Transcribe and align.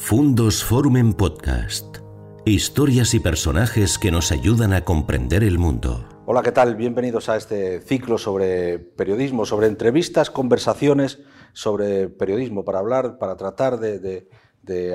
Fundos 0.00 0.64
Forum 0.64 0.96
en 0.96 1.12
Podcast. 1.12 1.98
Historias 2.46 3.12
y 3.12 3.20
personajes 3.20 3.98
que 3.98 4.10
nos 4.10 4.32
ayudan 4.32 4.72
a 4.72 4.82
comprender 4.82 5.42
el 5.42 5.58
mundo. 5.58 6.08
Hola, 6.24 6.42
¿qué 6.42 6.52
tal? 6.52 6.76
Bienvenidos 6.76 7.28
a 7.28 7.36
este 7.36 7.80
ciclo 7.80 8.16
sobre 8.16 8.78
periodismo, 8.78 9.44
sobre 9.44 9.66
entrevistas, 9.66 10.30
conversaciones 10.30 11.18
sobre 11.52 12.08
periodismo, 12.08 12.64
para 12.64 12.78
hablar, 12.78 13.18
para 13.18 13.36
tratar 13.36 13.78
de, 13.80 14.28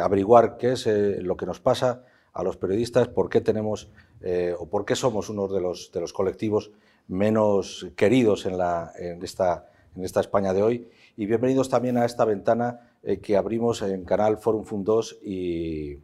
averiguar 0.02 0.58
qué 0.58 0.71
es 0.71 0.87
eh, 0.87 1.22
lo 1.22 1.38
que 1.38 1.46
nos 1.46 1.60
pasa 1.60 2.06
a 2.31 2.42
los 2.42 2.58
periodistas, 2.58 3.10
por 3.10 3.29
qué 3.29 3.42
tenemos 3.42 3.92
eh, 4.22 4.56
o 4.58 4.67
por 4.67 4.85
qué 4.85 4.96
somos 4.96 5.29
uno 5.29 5.47
de 5.47 5.62
los, 5.62 5.92
colectivos 6.13 6.72
menos 7.08 7.85
queridos 7.96 8.47
en 8.47 9.22
esta 9.22 10.20
España 10.22 10.54
de 10.54 10.63
hoy. 10.63 10.90
Y 11.15 11.27
bienvenidos 11.27 11.69
también 11.69 11.97
a 11.97 12.05
esta 12.05 12.25
ventana 12.25 12.79
eh, 13.03 13.19
que 13.19 13.37
abrimos 13.37 13.83
en 13.83 14.03
canal 14.03 14.39
Forum 14.39 14.63
Fundos 14.63 15.15
y, 15.21 15.99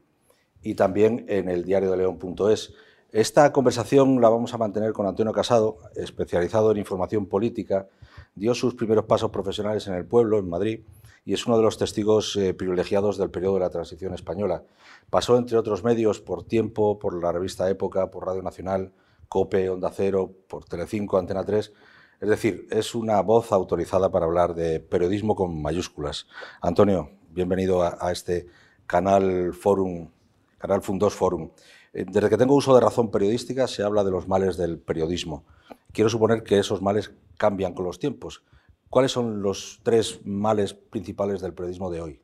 y 0.61 0.75
también 0.75 1.25
en 1.27 1.49
el 1.49 1.65
diario 1.65 1.89
de 1.89 1.97
León.es. 1.97 2.73
Esta 3.11 3.51
conversación 3.51 4.21
la 4.21 4.29
vamos 4.29 4.53
a 4.53 4.59
mantener 4.59 4.93
con 4.93 5.07
Antonio 5.07 5.33
Casado, 5.33 5.79
especializado 5.95 6.71
en 6.71 6.77
información 6.77 7.25
política. 7.25 7.87
Dio 8.35 8.53
sus 8.53 8.75
primeros 8.75 9.05
pasos 9.05 9.31
profesionales 9.31 9.87
en 9.87 9.95
el 9.95 10.05
pueblo, 10.05 10.37
en 10.37 10.47
Madrid, 10.47 10.81
y 11.25 11.33
es 11.33 11.47
uno 11.47 11.57
de 11.57 11.63
los 11.63 11.79
testigos 11.79 12.35
eh, 12.35 12.53
privilegiados 12.53 13.17
del 13.17 13.31
periodo 13.31 13.55
de 13.55 13.61
la 13.61 13.71
transición 13.71 14.13
española. 14.13 14.61
Pasó, 15.09 15.37
entre 15.37 15.57
otros 15.57 15.83
medios, 15.83 16.21
por 16.21 16.43
Tiempo, 16.43 16.99
por 16.99 17.19
la 17.19 17.31
revista 17.31 17.67
Época, 17.67 18.11
por 18.11 18.27
Radio 18.27 18.43
Nacional, 18.43 18.91
COPE, 19.27 19.71
Onda 19.71 19.89
Cero, 19.91 20.31
por 20.47 20.65
Telecinco, 20.65 21.17
Antena 21.17 21.43
3 21.43 21.73
es 22.21 22.29
decir, 22.29 22.67
es 22.69 22.95
una 22.95 23.21
voz 23.21 23.51
autorizada 23.51 24.11
para 24.11 24.25
hablar 24.25 24.53
de 24.53 24.81
periodismo 24.81 25.35
con 25.35 25.61
mayúsculas. 25.61 26.27
Antonio, 26.61 27.11
bienvenido 27.29 27.81
a, 27.81 28.11
este 28.11 28.47
canal 28.85 29.53
Forum, 29.53 30.09
canal 30.57 30.81
Fundos 30.81 31.15
Forum. 31.15 31.51
Eh, 31.93 32.05
desde 32.05 32.29
que 32.29 32.37
tengo 32.37 32.55
uso 32.55 32.75
de 32.75 32.81
razón 32.81 33.09
periodística 33.09 33.67
se 33.67 33.83
habla 33.83 34.03
de 34.03 34.11
los 34.11 34.27
males 34.27 34.57
del 34.57 34.79
periodismo. 34.79 35.45
Quiero 35.93 36.09
suponer 36.09 36.43
que 36.43 36.59
esos 36.59 36.81
males 36.81 37.13
cambian 37.37 37.73
con 37.73 37.85
los 37.85 37.99
tiempos. 37.99 38.43
¿Cuáles 38.89 39.11
son 39.13 39.41
los 39.41 39.79
tres 39.83 40.19
males 40.25 40.73
principales 40.73 41.41
del 41.41 41.53
periodismo 41.53 41.89
de 41.89 42.01
hoy? 42.01 42.21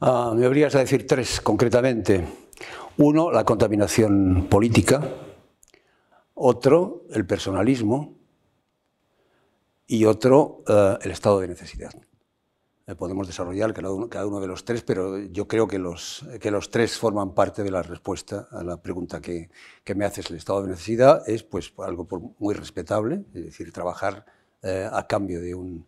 Ah, 0.00 0.34
me 0.36 0.46
habrías 0.46 0.74
a 0.76 0.78
decir 0.78 1.04
tres 1.06 1.40
concretamente. 1.40 2.24
Uno, 2.98 3.32
la 3.32 3.44
contaminación 3.44 4.46
política. 4.48 5.02
Otro, 6.34 7.06
el 7.10 7.26
personalismo 7.26 8.15
y 9.86 10.04
otro, 10.04 10.64
eh, 10.66 10.98
el 11.02 11.10
estado 11.10 11.40
de 11.40 11.48
necesidad. 11.48 11.92
Eh, 12.86 12.94
podemos 12.94 13.26
desarrollar 13.26 13.72
cada 13.74 13.92
uno, 14.26 14.40
de 14.40 14.46
los 14.46 14.64
tres, 14.64 14.82
pero 14.82 15.18
yo 15.18 15.48
creo 15.48 15.66
que 15.66 15.78
los, 15.78 16.24
que 16.40 16.50
los 16.50 16.70
tres 16.70 16.98
forman 16.98 17.34
parte 17.34 17.62
de 17.62 17.70
la 17.70 17.82
respuesta 17.82 18.48
a 18.50 18.62
la 18.62 18.80
pregunta 18.80 19.20
que, 19.20 19.50
que 19.84 19.94
me 19.94 20.04
haces. 20.04 20.30
El 20.30 20.36
estado 20.36 20.62
de 20.62 20.68
necesidad 20.68 21.28
es 21.28 21.42
pues, 21.42 21.72
algo 21.78 22.06
muy 22.38 22.54
respetable, 22.54 23.24
es 23.34 23.44
decir, 23.44 23.72
trabajar 23.72 24.24
eh, 24.62 24.88
a 24.90 25.06
cambio 25.06 25.40
de 25.40 25.54
un, 25.54 25.86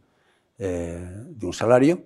de 0.58 1.46
un 1.46 1.52
salario. 1.52 2.02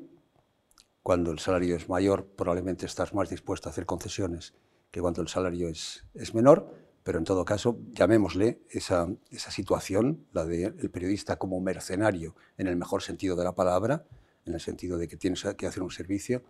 Cuando 1.02 1.32
el 1.32 1.38
salario 1.38 1.74
es 1.74 1.88
mayor, 1.88 2.26
probablemente 2.36 2.84
estás 2.84 3.14
más 3.14 3.30
dispuesto 3.30 3.68
a 3.68 3.72
hacer 3.72 3.86
concesiones 3.86 4.54
que 4.90 5.00
cuando 5.00 5.22
el 5.22 5.28
salario 5.28 5.68
es, 5.68 6.04
es 6.14 6.34
menor 6.34 6.81
pero 7.02 7.18
en 7.18 7.24
todo 7.24 7.44
caso, 7.44 7.78
llamémosle 7.92 8.62
esa, 8.70 9.08
situación, 9.30 10.26
la 10.32 10.44
del 10.44 10.90
periodista 10.90 11.36
como 11.36 11.60
mercenario, 11.60 12.36
en 12.58 12.68
el 12.68 12.76
mejor 12.76 13.02
sentido 13.02 13.36
de 13.36 13.44
la 13.44 13.54
palabra, 13.54 14.04
en 14.44 14.54
el 14.54 14.60
sentido 14.60 14.98
de 14.98 15.08
que 15.08 15.16
tienes 15.16 15.44
que 15.56 15.66
hacer 15.66 15.82
un 15.82 15.90
servicio 15.90 16.42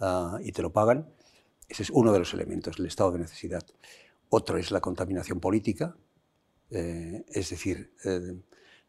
ah, 0.00 0.38
y 0.42 0.52
te 0.52 0.62
lo 0.62 0.72
pagan, 0.72 1.08
ese 1.68 1.82
es 1.84 1.90
uno 1.90 2.12
de 2.12 2.18
los 2.18 2.34
elementos, 2.34 2.78
el 2.78 2.86
estado 2.86 3.12
de 3.12 3.20
necesidad. 3.20 3.64
Otro 4.28 4.58
es 4.58 4.70
la 4.70 4.80
contaminación 4.80 5.40
política, 5.40 5.96
eh, 6.70 7.24
es 7.28 7.50
decir, 7.50 7.94
eh, 8.04 8.34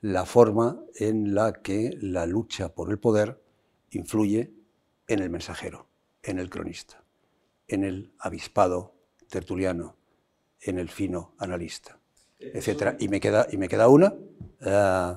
la 0.01 0.25
forma 0.25 0.81
en 0.95 1.33
la 1.35 1.53
que 1.53 1.97
la 2.01 2.25
lucha 2.25 2.73
por 2.73 2.89
el 2.89 2.99
poder 2.99 3.41
influye 3.91 4.53
en 5.07 5.19
el 5.19 5.29
mensajero, 5.29 5.87
en 6.21 6.39
el 6.39 6.49
cronista, 6.49 7.03
en 7.67 7.83
el 7.83 8.13
avispado 8.19 8.95
tertuliano, 9.29 9.95
en 10.65 10.79
el 10.79 10.89
fino 10.89 11.33
analista, 11.37 11.99
etcétera. 12.39 12.95
Y 12.99 13.07
me 13.07 13.19
queda, 13.19 13.47
y 13.51 13.57
me 13.57 13.67
queda 13.67 13.87
una, 13.87 14.13
eh, 14.61 15.13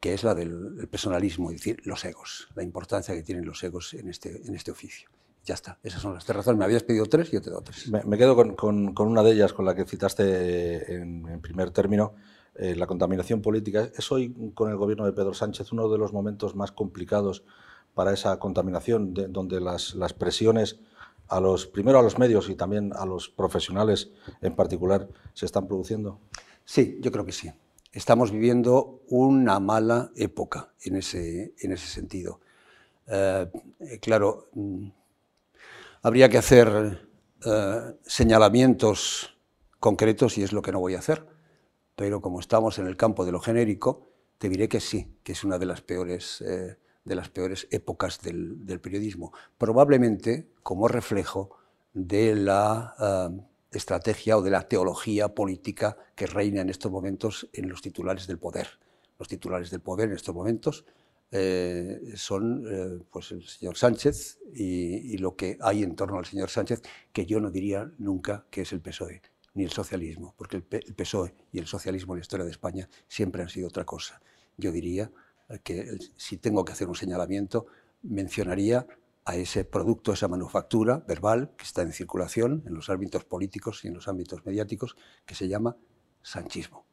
que 0.00 0.14
es 0.14 0.22
la 0.22 0.34
del 0.34 0.88
personalismo, 0.90 1.50
es 1.50 1.58
decir, 1.58 1.80
los 1.84 2.04
egos, 2.04 2.48
la 2.54 2.62
importancia 2.62 3.14
que 3.14 3.22
tienen 3.22 3.44
los 3.44 3.62
egos 3.64 3.94
en 3.94 4.08
este, 4.08 4.46
en 4.46 4.54
este 4.54 4.70
oficio. 4.70 5.08
Ya 5.44 5.54
está, 5.54 5.78
esas 5.82 6.00
son 6.00 6.14
las 6.14 6.24
tres 6.24 6.36
razones. 6.36 6.58
Me 6.58 6.64
habías 6.64 6.82
pedido 6.82 7.06
tres 7.06 7.28
y 7.28 7.32
yo 7.32 7.42
te 7.42 7.50
doy 7.50 7.62
tres. 7.62 7.90
Me, 7.90 8.16
quedo 8.16 8.34
con, 8.34 8.54
con, 8.54 8.94
una 8.98 9.22
de 9.22 9.32
ellas, 9.32 9.52
con 9.52 9.66
la 9.66 9.74
que 9.74 9.84
citaste 9.84 10.94
en, 10.94 11.40
primer 11.42 11.70
término, 11.70 12.14
eh, 12.54 12.74
la 12.74 12.86
contaminación 12.86 13.42
política. 13.42 13.90
Es 13.94 14.10
hoy, 14.10 14.34
con 14.54 14.70
el 14.70 14.76
gobierno 14.76 15.04
de 15.04 15.12
Pedro 15.12 15.34
Sánchez, 15.34 15.70
uno 15.72 15.90
de 15.90 15.98
los 15.98 16.14
momentos 16.14 16.54
más 16.56 16.72
complicados 16.72 17.44
para 17.92 18.12
esa 18.12 18.38
contaminación, 18.38 19.12
donde 19.12 19.60
las, 19.60 19.94
las 19.94 20.14
presiones 20.14 20.80
a 21.28 21.40
los, 21.40 21.66
primero 21.66 21.98
a 21.98 22.02
los 22.02 22.18
medios 22.18 22.48
y 22.48 22.54
también 22.54 22.92
a 22.94 23.06
los 23.06 23.28
profesionales 23.28 24.10
en 24.40 24.54
particular 24.54 25.08
se 25.32 25.46
están 25.46 25.66
produciendo? 25.66 26.20
Sí, 26.64 26.98
yo 27.00 27.10
creo 27.12 27.24
que 27.24 27.32
sí. 27.32 27.50
Estamos 27.92 28.32
viviendo 28.32 29.02
una 29.08 29.60
mala 29.60 30.10
época 30.16 30.72
en 30.82 30.96
ese, 30.96 31.54
en 31.58 31.72
ese 31.72 31.86
sentido. 31.86 32.40
Eh, 33.06 33.50
claro, 34.00 34.48
mm, 34.54 34.88
habría 36.02 36.28
que 36.28 36.38
hacer 36.38 37.08
eh, 37.44 37.94
señalamientos 38.02 39.36
concretos 39.78 40.38
y 40.38 40.42
es 40.42 40.52
lo 40.52 40.62
que 40.62 40.72
no 40.72 40.80
voy 40.80 40.94
a 40.94 40.98
hacer, 40.98 41.26
pero 41.94 42.20
como 42.20 42.40
estamos 42.40 42.78
en 42.78 42.86
el 42.86 42.96
campo 42.96 43.24
de 43.24 43.32
lo 43.32 43.40
genérico, 43.40 44.08
te 44.38 44.48
diré 44.48 44.68
que 44.68 44.80
sí, 44.80 45.18
que 45.22 45.32
es 45.32 45.44
una 45.44 45.58
de 45.58 45.66
las 45.66 45.80
peores 45.80 46.40
eh, 46.40 46.78
de 47.04 47.14
las 47.14 47.28
peores 47.28 47.68
épocas 47.70 48.20
del, 48.20 48.80
periodismo, 48.80 49.32
probablemente 49.58 50.48
como 50.62 50.88
reflejo 50.88 51.56
de 51.92 52.34
la 52.34 52.94
eh, 52.98 53.40
estrategia 53.72 54.36
o 54.36 54.42
de 54.42 54.50
la 54.50 54.68
teología 54.68 55.34
política 55.34 55.96
que 56.14 56.26
reina 56.26 56.62
en 56.62 56.70
estos 56.70 56.90
momentos 56.90 57.48
en 57.52 57.68
los 57.68 57.82
titulares 57.82 58.26
del 58.26 58.38
poder. 58.38 58.68
Los 59.18 59.28
titulares 59.28 59.70
del 59.70 59.80
poder 59.80 60.08
en 60.08 60.16
estos 60.16 60.34
momentos 60.34 60.84
eh, 61.30 62.12
son 62.14 62.64
eh, 62.68 63.04
pues 63.10 63.32
el 63.32 63.44
señor 63.46 63.76
Sánchez 63.76 64.38
y, 64.54 65.18
lo 65.18 65.36
que 65.36 65.58
hay 65.60 65.82
en 65.82 65.96
torno 65.96 66.18
al 66.18 66.26
señor 66.26 66.48
Sánchez, 66.48 66.82
que 67.12 67.26
yo 67.26 67.40
no 67.40 67.50
diría 67.50 67.90
nunca 67.98 68.46
que 68.50 68.62
es 68.62 68.72
el 68.72 68.80
PSOE 68.80 69.20
ni 69.54 69.62
el 69.62 69.70
socialismo, 69.70 70.34
porque 70.36 70.56
el, 70.56 70.66
el 70.70 70.94
PSOE 70.94 71.32
y 71.52 71.58
el 71.58 71.66
socialismo 71.66 72.14
en 72.14 72.18
la 72.18 72.22
historia 72.22 72.44
de 72.44 72.50
España 72.50 72.88
siempre 73.06 73.40
han 73.40 73.48
sido 73.48 73.68
otra 73.68 73.84
cosa. 73.84 74.20
Yo 74.56 74.72
diría 74.72 75.10
que 75.62 75.98
si 76.16 76.36
tengo 76.38 76.64
que 76.64 76.72
hacer 76.72 76.88
un 76.88 76.94
señalamiento, 76.94 77.66
mencionaría 78.02 78.86
a 79.24 79.36
ese 79.36 79.64
producto, 79.64 80.12
esa 80.12 80.28
manufactura 80.28 81.02
verbal 81.06 81.52
que 81.56 81.64
está 81.64 81.82
en 81.82 81.92
circulación 81.92 82.62
en 82.66 82.74
los 82.74 82.90
ámbitos 82.90 83.24
políticos 83.24 83.84
y 83.84 83.88
en 83.88 83.94
los 83.94 84.08
ámbitos 84.08 84.44
mediáticos, 84.44 84.96
que 85.24 85.34
se 85.34 85.48
llama 85.48 85.76
sanchismo. 86.22 86.84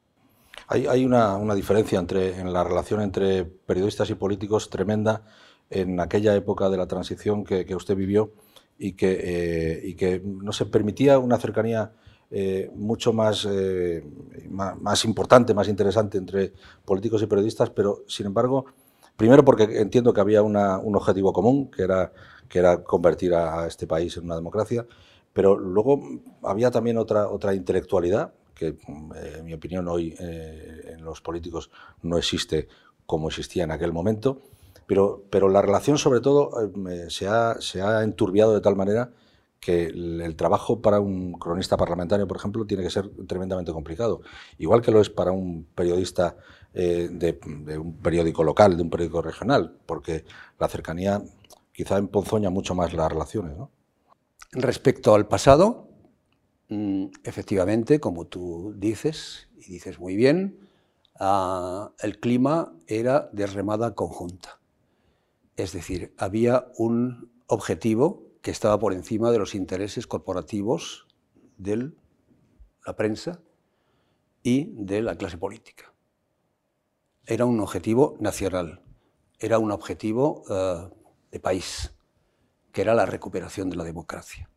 Hay, 0.68 1.04
una, 1.04 1.56
diferencia 1.56 2.00
entre, 2.00 2.40
en 2.40 2.54
la 2.54 2.64
relación 2.64 3.02
entre 3.02 3.44
periodistas 3.44 4.10
y 4.10 4.16
políticos 4.16 4.70
tremenda 4.70 5.26
en 5.70 6.00
aquella 6.00 6.36
época 6.36 6.70
de 6.70 6.78
la 6.78 6.88
transición 6.88 7.44
que, 7.44 7.76
usted 7.76 7.96
vivió 7.96 8.34
y 8.78 8.94
que, 8.94 9.20
eh, 9.22 9.82
y 9.84 9.96
que 9.96 10.22
no 10.24 10.54
se 10.54 10.66
permitía 10.66 11.20
una 11.20 11.38
cercanía 11.38 11.94
eh, 12.34 12.72
mucho 12.76 13.12
más, 13.12 13.46
eh, 13.50 14.06
más, 14.50 15.04
importante, 15.04 15.54
más 15.54 15.68
interesante 15.68 16.18
entre 16.18 16.54
políticos 16.86 17.22
y 17.22 17.26
periodistas, 17.26 17.70
pero 17.72 18.06
sin 18.08 18.26
embargo, 18.26 18.68
primero 19.18 19.44
porque 19.44 19.64
entiendo 19.64 20.14
que 20.14 20.22
había 20.22 20.42
un 20.42 20.56
objetivo 20.96 21.34
común, 21.34 21.70
que 21.70 21.84
era, 21.84 22.14
que 22.48 22.60
era 22.60 22.86
convertir 22.86 23.34
a, 23.34 23.68
este 23.68 23.86
país 23.86 24.16
en 24.16 24.24
una 24.24 24.36
democracia, 24.36 24.86
pero 25.34 25.60
luego 25.60 26.02
había 26.44 26.72
también 26.72 26.98
otra, 26.98 27.28
otra 27.28 27.54
intelectualidad, 27.54 28.34
que 28.56 28.68
eh, 28.68 29.36
en 29.40 29.46
mi 29.46 29.54
opinión 29.54 29.90
hoy 29.90 30.16
en 30.18 31.04
los 31.04 31.20
políticos 31.20 31.70
no 32.02 32.18
existe 32.18 32.70
como 33.06 33.28
existía 33.28 33.66
en 33.66 33.72
aquel 33.72 33.92
momento, 33.92 34.42
pero, 34.88 35.22
pero 35.30 35.50
la 35.50 35.62
relación 35.62 35.98
sobre 35.98 36.22
todo 36.22 36.52
se, 37.10 37.28
ha, 37.28 37.60
se 37.60 37.82
ha 37.82 38.04
enturbiado 38.04 38.54
de 38.54 38.62
tal 38.62 38.78
manera 38.78 39.12
que 39.62 39.86
el, 39.86 40.36
trabajo 40.36 40.82
para 40.82 41.00
un 41.00 41.34
cronista 41.34 41.78
parlamentario, 41.78 42.28
por 42.28 42.36
ejemplo, 42.38 42.66
tiene 42.66 42.82
que 42.82 42.90
ser 42.90 43.10
tremendamente 43.28 43.72
complicado. 43.72 44.22
Igual 44.58 44.82
que 44.82 44.90
lo 44.92 45.00
es 45.00 45.12
para 45.12 45.32
un 45.32 45.66
periodista 45.76 46.36
eh, 46.74 47.10
de, 47.12 47.40
un 47.78 47.94
periódico 47.98 48.44
local, 48.44 48.76
de 48.76 48.82
un 48.82 48.90
periódico 48.90 49.22
regional, 49.22 49.78
porque 49.86 50.26
la 50.60 50.68
cercanía 50.68 51.22
quizá 51.72 52.00
emponzoña 52.00 52.50
mucho 52.50 52.74
más 52.74 52.92
las 52.94 53.12
relaciones. 53.12 53.56
Respecto 54.52 55.14
al 55.14 55.28
pasado, 55.28 55.88
mm, 56.70 57.06
efectivamente, 57.24 58.00
como 58.00 58.26
tú 58.26 58.74
dices, 58.76 59.48
y 59.60 59.74
dices 59.74 60.00
muy 60.00 60.16
bien, 60.16 60.58
ah, 61.20 61.92
el 62.00 62.20
clima 62.20 62.74
era 62.88 63.30
de 63.32 63.46
remada 63.46 63.94
conjunta. 63.94 64.60
Es 65.56 65.72
decir, 65.74 66.16
había 66.18 66.66
un 66.78 67.30
objetivo 67.46 68.31
que 68.42 68.52
estaba 68.52 68.80
por 68.80 68.94
encima 68.94 69.32
de 69.32 69.40
los 69.40 69.56
intereses 69.56 70.08
corporativos 70.08 71.08
de 71.58 71.92
la 72.86 72.96
prensa 72.96 73.40
y 74.44 74.74
de 74.76 75.02
la 75.02 75.16
clase 75.16 75.38
política. 75.38 75.94
Era 77.26 77.46
un 77.46 77.60
objetivo 77.60 78.18
nacional, 78.20 78.82
era 79.40 79.60
un 79.60 79.72
objetivo 79.72 80.44
eh, 80.50 80.90
de 81.32 81.40
país, 81.40 81.94
que 82.72 82.82
era 82.82 82.96
la 82.96 83.06
recuperación 83.06 83.70
de 83.70 83.76
la 83.76 83.84
democracia. 83.84 84.50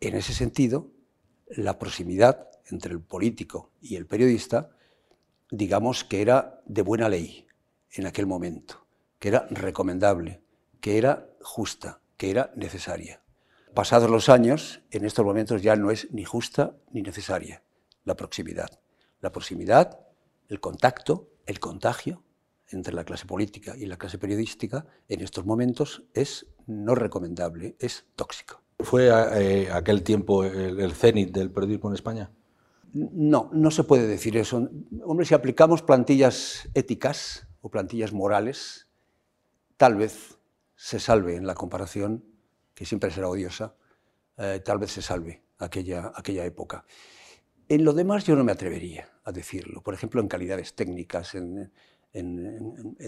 En 0.00 0.14
ese 0.14 0.32
sentido, 0.32 0.90
la 1.48 1.78
proximidad 1.78 2.48
entre 2.70 2.92
el 2.92 3.00
político 3.00 3.70
y 3.80 3.96
el 3.96 4.06
periodista, 4.06 4.70
digamos 5.50 6.04
que 6.04 6.22
era 6.22 6.62
de 6.64 6.82
buena 6.82 7.08
ley 7.08 7.46
en 7.90 8.06
aquel 8.06 8.26
momento, 8.26 8.86
que 9.18 9.28
era 9.28 9.46
recomendable, 9.50 10.42
que 10.80 10.96
era 10.96 11.28
justa, 11.42 12.01
que 12.22 12.30
era 12.30 12.52
necesaria. 12.54 13.20
Pasados 13.74 14.08
los 14.08 14.28
años, 14.28 14.80
en 14.92 15.04
estos 15.04 15.24
momentos 15.24 15.60
ya 15.60 15.74
no 15.74 15.90
es 15.90 16.06
ni 16.12 16.22
justa 16.22 16.76
ni 16.92 17.02
necesaria 17.02 17.64
la 18.04 18.14
proximidad. 18.14 18.70
La 19.20 19.32
proximidad, 19.32 19.98
el 20.48 20.60
contacto, 20.60 21.30
el 21.46 21.58
contagio 21.58 22.22
entre 22.68 22.94
la 22.94 23.02
clase 23.02 23.26
política 23.26 23.76
y 23.76 23.86
la 23.86 23.96
clase 23.96 24.18
periodística 24.18 24.86
en 25.08 25.20
estos 25.20 25.44
momentos 25.44 26.04
es 26.14 26.46
no 26.68 26.94
recomendable, 26.94 27.74
es 27.80 28.06
tóxico. 28.14 28.62
¿Fue 28.78 29.08
eh, 29.08 29.68
aquel 29.72 30.04
tiempo 30.04 30.44
el, 30.44 30.78
el 30.78 30.92
cenit 30.92 31.32
del 31.32 31.50
periodismo 31.50 31.90
en 31.90 31.94
España? 31.96 32.30
No, 32.92 33.50
no 33.52 33.72
se 33.72 33.82
puede 33.82 34.06
decir 34.06 34.36
eso. 34.36 34.70
Hombre, 35.02 35.26
si 35.26 35.34
aplicamos 35.34 35.82
plantillas 35.82 36.68
éticas 36.74 37.48
o 37.62 37.68
plantillas 37.68 38.12
morales, 38.12 38.86
tal 39.76 39.96
vez 39.96 40.38
se 40.82 40.98
salve 40.98 41.36
en 41.36 41.46
la 41.46 41.54
comparación, 41.54 42.24
que 42.74 42.84
siempre 42.84 43.12
será 43.12 43.28
odiosa, 43.28 43.76
eh, 44.36 44.60
tal 44.64 44.78
vez 44.78 44.90
se 44.90 45.00
salve 45.00 45.40
aquella, 45.58 46.10
aquella 46.12 46.44
época. 46.44 46.84
En 47.68 47.84
lo 47.84 47.92
demás 47.92 48.24
yo 48.24 48.34
no 48.34 48.42
me 48.42 48.50
atrevería 48.50 49.08
a 49.22 49.30
decirlo. 49.30 49.80
Por 49.80 49.94
ejemplo, 49.94 50.20
en 50.20 50.26
calidades 50.26 50.74
técnicas, 50.74 51.36
en, 51.36 51.70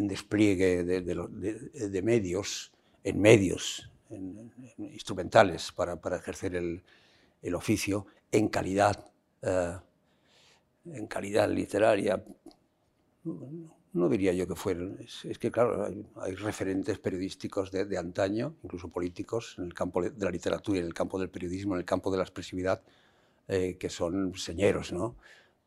despliegue 0.06 0.84
de, 0.84 2.02
medios, 2.02 2.72
en 3.02 3.20
medios 3.20 3.90
instrumentales 4.78 5.72
para, 5.72 5.98
ejercer 6.16 6.54
el, 6.54 7.54
oficio, 7.56 8.06
en 8.30 8.50
calidad, 8.50 9.04
eh, 9.42 9.78
en 10.92 11.08
calidad 11.08 11.50
literaria. 11.50 12.24
No, 13.94 14.08
diría 14.08 14.32
yo 14.32 14.48
que 14.48 14.56
fueron. 14.56 14.98
Es, 15.00 15.38
que, 15.38 15.52
claro, 15.52 15.86
hay, 16.16 16.34
referentes 16.34 16.98
periodísticos 16.98 17.70
de, 17.70 17.96
antaño, 17.96 18.56
incluso 18.64 18.88
políticos, 18.88 19.54
en 19.56 19.66
el 19.66 19.74
campo 19.74 20.02
de 20.02 20.12
la 20.24 20.32
literatura, 20.32 20.80
en 20.80 20.86
el 20.86 20.94
campo 20.94 21.16
del 21.16 21.30
periodismo, 21.30 21.74
en 21.74 21.78
el 21.78 21.84
campo 21.84 22.10
de 22.10 22.16
la 22.16 22.24
expresividad, 22.24 22.82
eh, 23.46 23.76
que 23.78 23.88
son 23.88 24.34
señeros, 24.34 24.92
¿no? 24.92 25.16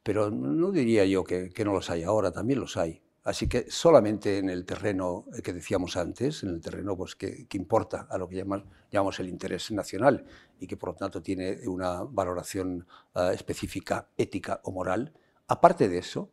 Pero 0.03 0.29
no 0.29 0.71
diría 0.71 1.05
yo 1.05 1.23
que, 1.23 1.51
no 1.63 1.71
los 1.71 1.89
hay 1.89 2.03
ahora, 2.03 2.31
también 2.31 2.59
los 2.59 2.75
hay. 2.75 3.01
Así 3.23 3.47
que 3.47 3.71
solamente 3.71 4.39
en 4.39 4.49
el 4.49 4.65
terreno 4.65 5.25
que 5.43 5.53
decíamos 5.53 5.95
antes, 5.95 6.43
en 6.43 6.49
el 6.49 6.61
terreno 6.61 6.97
pues, 6.97 7.15
que, 7.15 7.47
importa 7.53 8.07
a 8.09 8.17
lo 8.17 8.27
que 8.27 8.35
llamamos, 8.35 9.19
el 9.19 9.29
interés 9.29 9.71
nacional 9.71 10.25
y 10.59 10.67
que 10.67 10.75
por 10.75 10.89
lo 10.89 10.95
tanto 10.95 11.21
tiene 11.21 11.59
una 11.67 12.03
valoración 12.03 12.85
eh, 13.15 13.31
específica 13.33 14.09
ética 14.17 14.59
o 14.63 14.71
moral, 14.71 15.13
aparte 15.47 15.87
de 15.87 15.97
eso, 15.99 16.29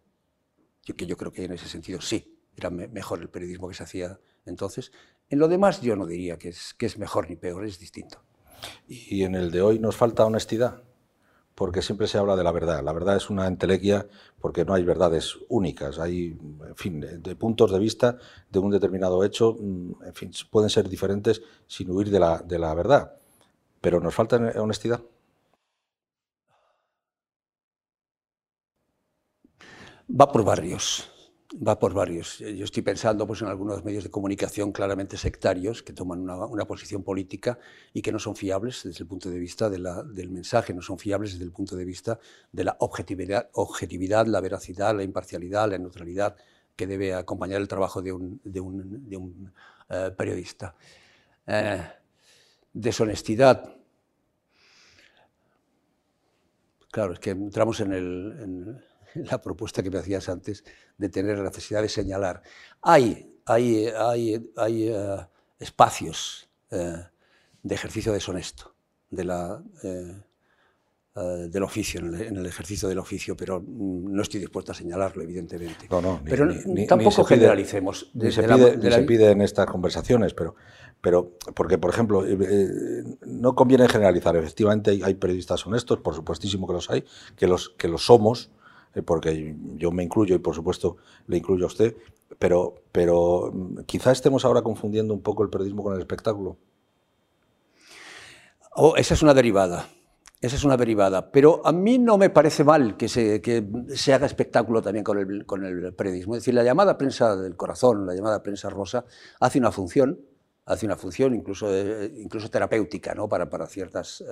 que 0.93 1.07
yo 1.07 1.17
creo 1.17 1.33
que 1.33 1.45
en 1.45 1.53
ese 1.53 1.69
sentido 1.69 2.01
sí, 2.01 2.39
era 2.57 2.71
mejor 2.71 3.21
el 3.21 3.31
periodismo 3.31 3.69
que 3.69 3.75
se 3.75 3.83
hacía 3.83 4.21
entonces, 4.47 4.93
en 5.31 5.39
lo 5.39 5.49
demás 5.49 5.81
yo 5.81 5.97
no 5.97 6.07
diría 6.07 6.39
que 6.39 6.51
es, 6.51 6.75
que 6.75 6.87
es 6.87 6.99
mejor 6.99 7.29
ni 7.29 7.37
peor, 7.37 7.65
es 7.65 7.79
distinto. 7.79 8.23
¿Y 8.87 9.23
en 9.23 9.35
el 9.35 9.51
de 9.51 9.63
hoy 9.63 9.79
nos 9.79 9.97
falta 9.97 10.25
honestidad? 10.25 10.83
porque 11.55 11.83
siempre 11.83 12.09
se 12.09 12.19
habla 12.19 12.37
de 12.37 12.43
la 12.43 12.53
verdad. 12.53 12.83
La 12.83 12.93
verdad 12.93 13.17
es 13.17 13.31
una 13.31 13.47
entelequia 13.47 14.07
porque 14.41 14.65
no 14.65 14.75
hay 14.75 14.83
verdades 14.83 15.37
únicas, 15.49 15.99
hay, 15.99 16.37
en 16.67 16.75
fin, 16.75 17.01
de, 17.01 17.37
puntos 17.37 17.71
de 17.71 17.79
vista 17.79 18.19
de 18.51 18.59
un 18.59 18.73
determinado 18.73 19.23
hecho, 19.23 19.57
mm, 19.59 20.05
en 20.05 20.15
fin, 20.15 20.33
pueden 20.51 20.69
ser 20.69 20.89
diferentes 20.89 21.43
sin 21.67 21.91
huir 21.91 22.11
de 22.11 22.19
la, 22.19 22.39
de 22.39 22.59
la 22.59 22.75
verdad. 22.75 23.15
Pero 23.81 24.01
nos 24.01 24.15
falta 24.15 24.37
honestidad. 24.57 25.01
Va 30.09 30.31
por 30.31 30.45
barrios 30.45 31.15
va 31.55 31.79
por 31.79 31.93
varios. 31.93 32.39
Yo 32.39 32.65
estoy 32.65 32.83
pensando 32.83 33.27
pues, 33.27 33.43
en 33.43 33.49
algunos 33.49 33.85
medios 33.85 34.05
de 34.05 34.11
comunicación 34.11 34.73
claramente 34.73 35.17
sectarios 35.17 35.83
que 35.83 35.93
toman 35.93 36.21
una, 36.21 36.65
posición 36.65 37.03
política 37.03 37.59
y 37.93 38.03
que 38.03 38.13
no 38.13 38.19
son 38.19 38.37
fiables 38.37 38.83
desde 38.85 39.05
el 39.05 39.07
punto 39.07 39.31
de 39.31 39.39
vista 39.39 39.69
del 39.71 40.31
mensaje, 40.31 40.75
no 40.75 40.83
son 40.83 40.99
fiables 40.99 41.33
desde 41.33 41.45
el 41.45 41.53
punto 41.53 41.77
de 41.77 41.85
vista 41.85 42.19
de 42.53 42.65
la 42.65 42.77
objetividad, 42.81 43.51
objetividad 43.53 44.27
la 44.27 44.41
veracidad, 44.41 44.97
la 44.97 45.03
imparcialidad, 45.03 45.71
la 45.71 45.79
neutralidad 45.79 46.37
que 46.75 46.87
debe 46.87 47.15
acompañar 47.15 47.61
el 47.61 47.69
trabajo 47.69 48.03
de 48.03 48.13
un, 48.13 49.53
eh, 49.89 50.11
periodista. 50.17 50.75
Eh, 51.47 51.83
deshonestidad. 52.73 53.77
Claro, 56.91 57.13
es 57.13 57.19
que 57.19 57.31
entramos 57.31 57.81
en 57.81 57.93
el 57.93 58.85
la 59.31 59.41
propuesta 59.41 59.83
que 59.83 59.91
me 59.91 59.99
hacías 59.99 60.29
antes 60.29 60.65
de 60.99 61.09
tener 61.09 61.39
la 61.39 61.45
necesidad 61.45 61.83
de 61.83 61.89
señalar. 61.89 62.43
Hay, 62.83 63.35
hay, 63.47 63.87
hay, 63.87 64.53
hay 64.57 64.89
eh, 64.89 65.27
espacios 65.59 66.49
eh, 66.71 67.05
de 67.63 67.75
ejercicio 67.75 68.13
deshonesto 68.13 68.75
de 69.11 69.25
la, 69.25 69.63
eh, 69.83 71.49
del 71.49 71.63
oficio, 71.63 72.01
en 72.01 72.37
el, 72.37 72.47
ejercicio 72.47 72.89
del 72.89 72.99
oficio, 72.99 73.37
pero 73.37 73.61
mm, 73.61 74.13
no 74.13 74.23
estoy 74.23 74.41
dispuesto 74.41 74.73
a 74.73 74.75
señalarlo, 74.75 75.23
evidentemente. 75.23 75.87
No, 75.89 76.01
no, 76.01 76.21
pero 76.25 76.49
tampoco 76.89 77.25
generalicemos. 77.25 78.11
Ni, 78.15 78.33
se 78.33 78.43
pide, 79.07 79.31
en 79.31 79.41
estas 79.41 79.67
conversaciones, 79.67 80.35
pero, 80.35 80.57
pero 81.01 81.37
porque, 81.55 81.79
por 81.79 81.91
ejemplo, 81.91 82.25
no 83.27 83.55
conviene 83.55 83.89
generalizar. 83.89 84.35
Efectivamente, 84.37 84.91
hay, 85.05 85.15
periodistas 85.15 85.65
honestos, 85.67 86.01
por 86.01 86.17
supuestísimo 86.17 86.67
que 86.67 86.73
los 86.73 86.91
hay, 86.91 87.05
que 87.37 87.47
los, 87.47 87.69
que 87.71 87.87
los 87.87 88.05
somos, 88.05 88.51
porque 89.03 89.57
yo 89.77 89.91
me 89.91 90.03
incluyo 90.03 90.35
y 90.37 90.39
por 90.39 90.55
supuesto 90.55 90.97
le 91.27 91.39
incluyo 91.39 91.65
a 91.65 91.69
usted, 91.69 91.97
pero, 92.39 92.75
pero 92.93 93.51
mm, 93.53 93.81
quizá 93.87 94.13
estemos 94.13 94.45
ahora 94.45 94.63
confundiendo 94.63 95.15
un 95.15 95.23
poco 95.23 95.43
el 95.43 95.51
periodismo 95.51 95.83
con 95.83 95.95
el 95.95 96.01
espectáculo. 96.01 96.57
Oh, 98.77 98.97
esa 98.97 99.15
es 99.15 99.23
una 99.23 99.35
derivada. 99.35 99.89
Esa 100.41 100.57
es 100.57 100.65
una 100.65 100.77
derivada. 100.77 101.31
Pero 101.31 101.63
a 101.65 101.73
mí 101.73 101.99
no 101.99 102.19
me 102.19 102.29
parece 102.29 102.65
mal 102.65 102.97
que 102.97 103.09
se, 103.09 103.41
que 103.41 103.65
se 103.95 104.13
haga 104.13 104.27
espectáculo 104.27 104.83
también 104.83 105.05
con 105.05 105.19
el, 105.19 105.47
con 105.47 105.65
el, 105.65 105.95
periodismo. 105.95 106.35
Es 106.35 106.43
decir, 106.43 106.55
la 106.55 106.65
llamada 106.65 106.99
prensa 106.99 107.37
del 107.37 107.57
corazón, 107.57 108.05
la 108.05 108.15
llamada 108.15 108.43
prensa 108.43 108.69
rosa, 108.69 109.05
hace 109.41 109.59
una 109.59 109.73
función, 109.73 110.21
hace 110.67 110.87
una 110.87 110.97
función 110.97 111.35
incluso, 111.35 111.73
eh, 111.73 112.13
incluso 112.19 112.51
terapéutica 112.51 113.15
¿no? 113.15 113.29
para, 113.29 113.49
para 113.49 113.67
ciertas, 113.67 114.23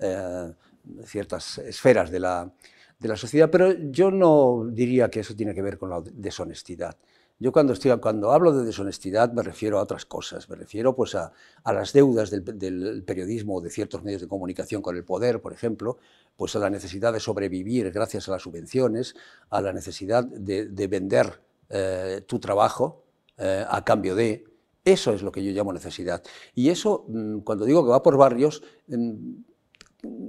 eh, 0.00 0.52
ciertas 1.04 1.58
esferas 1.58 2.10
de 2.10 2.18
la, 2.18 2.50
de 3.02 3.08
la 3.08 3.16
sociedad, 3.16 3.50
pero 3.50 3.72
yo 3.90 4.12
no 4.12 4.64
diría 4.70 5.10
que 5.10 5.20
eso 5.20 5.34
tiene 5.34 5.54
que 5.54 5.62
ver 5.62 5.76
con 5.76 5.90
la 5.90 6.00
deshonestidad. 6.00 6.96
Yo 7.40 7.50
cuando, 7.50 7.72
estoy, 7.72 7.98
cuando 7.98 8.30
hablo 8.30 8.52
de 8.52 8.64
deshonestidad 8.64 9.32
me 9.32 9.42
refiero 9.42 9.80
a 9.80 9.82
otras 9.82 10.06
cosas, 10.06 10.48
me 10.48 10.54
refiero 10.54 10.94
pues 10.94 11.16
a, 11.16 11.32
las 11.66 11.92
deudas 11.92 12.30
del, 12.30 13.02
periodismo 13.04 13.56
o 13.56 13.60
de 13.60 13.70
ciertos 13.70 14.04
medios 14.04 14.22
de 14.22 14.28
comunicación 14.28 14.80
con 14.82 14.96
el 14.96 15.04
poder, 15.04 15.40
por 15.40 15.52
ejemplo, 15.52 15.98
pues 16.36 16.54
a 16.54 16.60
la 16.60 16.70
necesidad 16.70 17.12
de 17.12 17.18
sobrevivir 17.18 17.90
gracias 17.90 18.28
a 18.28 18.32
las 18.32 18.42
subvenciones, 18.42 19.16
a 19.50 19.60
la 19.60 19.72
necesidad 19.72 20.22
de, 20.24 20.86
vender 20.86 21.40
eh, 21.70 22.22
tu 22.24 22.38
trabajo 22.38 23.02
eh, 23.36 23.64
a 23.68 23.84
cambio 23.84 24.14
de... 24.14 24.44
Eso 24.84 25.12
es 25.12 25.22
lo 25.22 25.32
que 25.32 25.42
yo 25.42 25.50
llamo 25.50 25.72
necesidad. 25.72 26.22
Y 26.54 26.70
eso, 26.70 27.04
mm, 27.08 27.40
cuando 27.40 27.64
digo 27.64 27.84
que 27.84 27.90
va 27.90 28.02
por 28.02 28.16
barrios, 28.16 28.62
mm, 28.86 29.34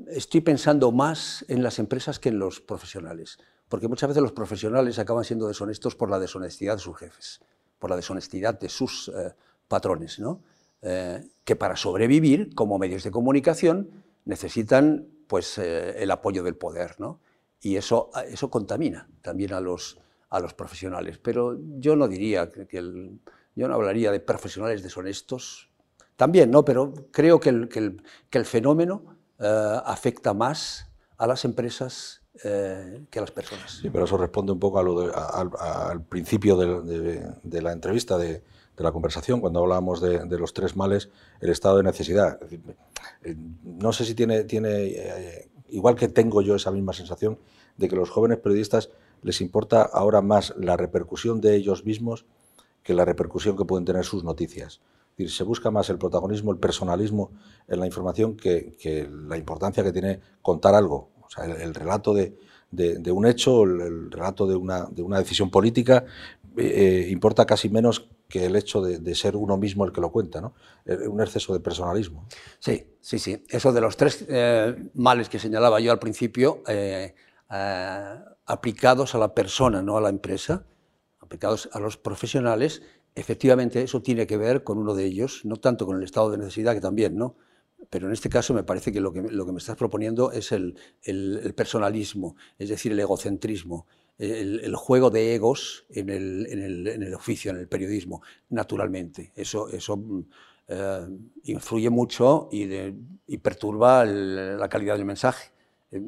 estoy 0.08 0.42
pensando 0.42 0.92
más 0.92 1.46
en 1.48 1.64
las 1.64 1.80
empresas 1.80 2.20
que 2.20 2.30
en 2.30 2.40
los 2.40 2.62
profesionales, 2.62 3.38
porque 3.70 3.88
muchas 3.88 4.10
veces 4.10 4.22
los 4.22 4.32
profesionales 4.32 5.00
acaban 5.00 5.24
siendo 5.24 5.48
deshonestos 5.48 5.96
por 5.96 6.10
la 6.10 6.20
deshonestidad 6.20 6.76
de 6.76 6.82
sus 6.82 6.98
jefes, 6.98 7.42
por 7.80 7.90
la 7.90 7.96
deshonestidad 7.96 8.60
de 8.60 8.70
sus 8.70 9.10
eh, 9.10 9.34
patrones, 9.68 10.20
¿no? 10.20 10.42
Eh, 10.82 11.26
que 11.46 11.56
para 11.56 11.76
sobrevivir 11.76 12.54
como 12.56 12.78
medios 12.78 13.04
de 13.04 13.12
comunicación 13.12 14.04
necesitan 14.26 15.08
pues, 15.28 15.58
eh, 15.58 16.04
el 16.04 16.12
apoyo 16.12 16.44
del 16.44 16.56
poder, 16.56 16.96
¿no? 17.00 17.22
y 17.64 17.78
eso, 17.78 18.12
eso 18.30 18.50
contamina 18.50 19.08
también 19.22 19.54
a 19.54 19.62
los, 19.62 19.98
a 20.30 20.40
los 20.42 20.54
profesionales. 20.54 21.18
Pero 21.18 21.58
yo 21.80 21.96
no 21.96 22.08
diría 22.08 22.50
que, 22.50 22.84
yo 23.56 23.68
no 23.68 23.74
hablaría 23.74 24.12
de 24.12 24.20
profesionales 24.20 24.84
deshonestos, 24.84 25.70
también, 26.18 26.52
¿no? 26.52 26.64
pero 26.64 26.94
creo 27.12 27.40
que 27.40 27.50
el, 27.50 27.70
que 27.70 27.80
el, 27.80 28.04
que 28.30 28.38
el 28.38 28.46
fenómeno 28.46 29.16
eh, 29.40 29.80
afecta 29.86 30.34
más 30.34 30.88
a 31.18 31.28
las 31.28 31.46
empresas 31.46 32.24
eh, 32.44 33.06
que 33.12 33.20
a 33.20 33.22
las 33.22 33.32
personas. 33.32 33.80
Sí, 33.80 33.90
pero 33.92 34.06
eso 34.06 34.18
responde 34.18 34.52
un 34.52 34.60
poco 34.60 34.80
al 34.80 36.02
principio 36.06 36.58
de, 36.58 37.62
la 37.62 37.72
entrevista, 37.72 38.18
de, 38.18 38.42
la 38.78 38.92
conversación, 38.92 39.40
cuando 39.40 39.60
hablábamos 39.60 40.02
de, 40.02 40.40
los 40.40 40.52
tres 40.52 40.76
males, 40.76 41.10
el 41.42 41.52
estado 41.52 41.78
de 41.78 41.84
necesidad. 41.84 42.40
Eh, 43.24 43.36
no 43.64 43.94
sé 43.94 44.04
si 44.06 44.16
tiene, 44.16 44.46
tiene 44.46 44.86
eh, 44.88 45.52
igual 45.70 45.96
que 45.96 46.08
tengo 46.08 46.42
yo 46.42 46.56
esa 46.56 46.72
misma 46.72 46.94
sensación 46.94 47.38
de 47.78 47.88
que 47.88 47.96
los 47.96 48.10
jóvenes 48.10 48.40
periodistas 48.40 48.90
les 49.22 49.40
importa 49.40 49.84
ahora 49.84 50.22
más 50.22 50.56
la 50.58 50.76
repercusión 50.76 51.40
de 51.40 51.56
ellos 51.56 51.86
mismos 51.86 52.26
que 52.82 52.96
la 52.96 53.06
repercusión 53.06 53.56
que 53.56 53.66
pueden 53.66 53.86
tener 53.86 54.06
sus 54.06 54.24
noticias. 54.24 54.82
Decir, 55.18 55.32
se 55.32 55.44
busca 55.44 55.72
más 55.72 55.90
el 55.90 55.98
protagonismo, 55.98 56.52
el 56.52 56.58
personalismo 56.58 57.32
en 57.68 57.80
la 57.80 57.86
información 57.86 58.36
que, 58.36 59.10
la 59.28 59.38
importancia 59.38 59.84
que 59.84 59.92
tiene 59.92 60.20
contar 60.42 60.76
algo. 60.76 61.12
O 61.22 61.30
sea, 61.30 61.46
el, 61.46 61.74
relato 61.74 62.14
de, 62.14 62.36
un 63.12 63.26
hecho, 63.26 63.64
el, 63.64 64.12
relato 64.12 64.48
de 64.48 64.56
una, 64.56 64.86
de 64.86 65.02
una 65.02 65.20
decisión 65.20 65.50
política, 65.50 66.06
eh, 66.56 67.08
importa 67.10 67.46
casi 67.46 67.70
menos 67.70 68.10
que 68.28 68.46
el 68.46 68.56
hecho 68.56 68.82
de, 68.82 69.16
ser 69.16 69.36
uno 69.36 69.58
mismo 69.58 69.86
el 69.86 69.92
que 69.92 70.02
lo 70.02 70.12
cuenta, 70.12 70.42
¿no? 70.42 70.54
Eh, 70.86 71.08
un 71.08 71.22
exceso 71.22 71.54
de 71.54 71.60
personalismo. 71.60 72.28
Sí, 72.60 72.96
sí, 73.00 73.20
sí. 73.20 73.44
Eso 73.50 73.72
de 73.72 73.82
los 73.82 73.98
tres 73.98 74.26
eh, 74.28 74.90
males 74.96 75.30
que 75.30 75.40
señalaba 75.40 75.80
yo 75.80 75.92
al 75.92 76.00
principio, 76.00 76.64
aplicados 78.46 79.16
a 79.16 79.18
la 79.18 79.34
persona, 79.34 79.82
no 79.82 79.98
a 79.98 80.02
la 80.02 80.10
empresa, 80.10 80.66
aplicados 81.20 81.70
a 81.72 81.80
los 81.80 81.98
profesionales, 81.98 82.82
efectivamente 83.16 83.82
eso 83.82 84.02
tiene 84.02 84.28
que 84.28 84.38
ver 84.38 84.64
con 84.64 84.78
uno 84.78 84.94
de 84.94 85.06
ellos, 85.06 85.42
no 85.46 85.58
tanto 85.58 85.86
con 85.86 85.98
el 85.98 86.04
estado 86.04 86.32
de 86.32 86.38
necesidad, 86.38 86.74
que 86.74 86.82
también, 86.82 87.16
¿no? 87.16 87.36
Pero 87.90 88.08
en 88.08 88.14
este 88.14 88.30
caso 88.30 88.54
me 88.54 88.64
parece 88.64 88.92
que 88.92 89.02
lo 89.02 89.12
que, 89.12 89.22
lo 89.22 89.46
que 89.46 89.52
me 89.52 89.58
estás 89.58 89.76
proponiendo 89.76 90.32
es 90.32 90.52
el, 90.52 90.76
el, 91.04 91.54
personalismo, 91.54 92.36
es 92.58 92.70
decir, 92.70 92.92
el 92.92 93.00
egocentrismo, 93.00 93.88
el, 94.18 94.76
juego 94.76 95.10
de 95.10 95.36
egos 95.36 95.86
en 95.90 96.10
el, 96.10 96.48
en, 96.50 96.88
en 96.88 97.04
el, 97.04 97.14
oficio, 97.14 97.52
en 97.52 97.58
el 97.58 97.68
periodismo, 97.68 98.22
naturalmente. 98.50 99.34
Eso, 99.36 99.68
eso 99.70 100.00
eh, 100.68 101.08
influye 101.44 101.90
mucho 101.90 102.48
y, 102.52 102.64
y 103.28 103.38
perturba 103.38 104.06
la 104.06 104.70
calidad 104.70 104.96
del 104.96 105.06
mensaje. 105.06 105.52
Eh, 105.92 106.02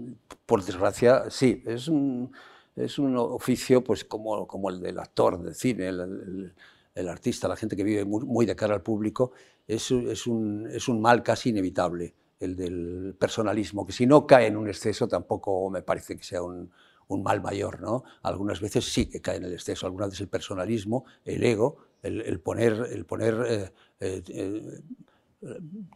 por 0.45 0.63
desgracia, 0.63 1.29
sí, 1.29 1.61
es 1.65 1.87
un, 1.87 2.31
es 2.75 2.97
un 2.99 3.17
oficio 3.17 3.83
pues, 3.83 4.05
como, 4.05 4.47
como 4.47 4.69
el 4.69 4.79
del 4.79 4.99
actor 4.99 5.41
de 5.41 5.53
cine, 5.53 5.89
el, 5.89 6.53
el 6.95 7.09
artista, 7.09 7.47
la 7.47 7.57
gente 7.57 7.75
que 7.75 7.83
vive 7.83 8.05
muy, 8.05 8.45
de 8.45 8.55
cara 8.55 8.73
al 8.73 8.81
público, 8.81 9.33
es, 9.67 9.91
es, 9.91 10.25
un, 10.25 10.67
es, 10.71 10.87
un, 10.87 11.01
mal 11.01 11.21
casi 11.21 11.49
inevitable, 11.49 12.15
el 12.39 12.55
del 12.55 13.15
personalismo, 13.19 13.85
que 13.85 13.91
si 13.91 14.05
no 14.05 14.25
cae 14.25 14.47
en 14.47 14.57
un 14.57 14.67
exceso 14.67 15.07
tampoco 15.07 15.69
me 15.69 15.81
parece 15.81 16.17
que 16.17 16.23
sea 16.23 16.41
un, 16.41 16.71
un 17.07 17.23
mal 17.23 17.41
mayor. 17.41 17.81
¿no? 17.81 18.03
Algunas 18.23 18.61
veces 18.61 18.85
sí 18.85 19.07
que 19.07 19.21
cae 19.21 19.37
en 19.37 19.45
el 19.45 19.53
exceso, 19.53 19.85
algunas 19.85 20.09
veces 20.09 20.21
el 20.21 20.29
personalismo, 20.29 21.05
el 21.23 21.43
ego, 21.43 21.77
el, 22.01 22.39
poner, 22.39 22.87
el 22.91 23.05
poner 23.05 23.45
eh, 23.47 23.71
eh, 23.99 24.23
eh, 24.27 24.81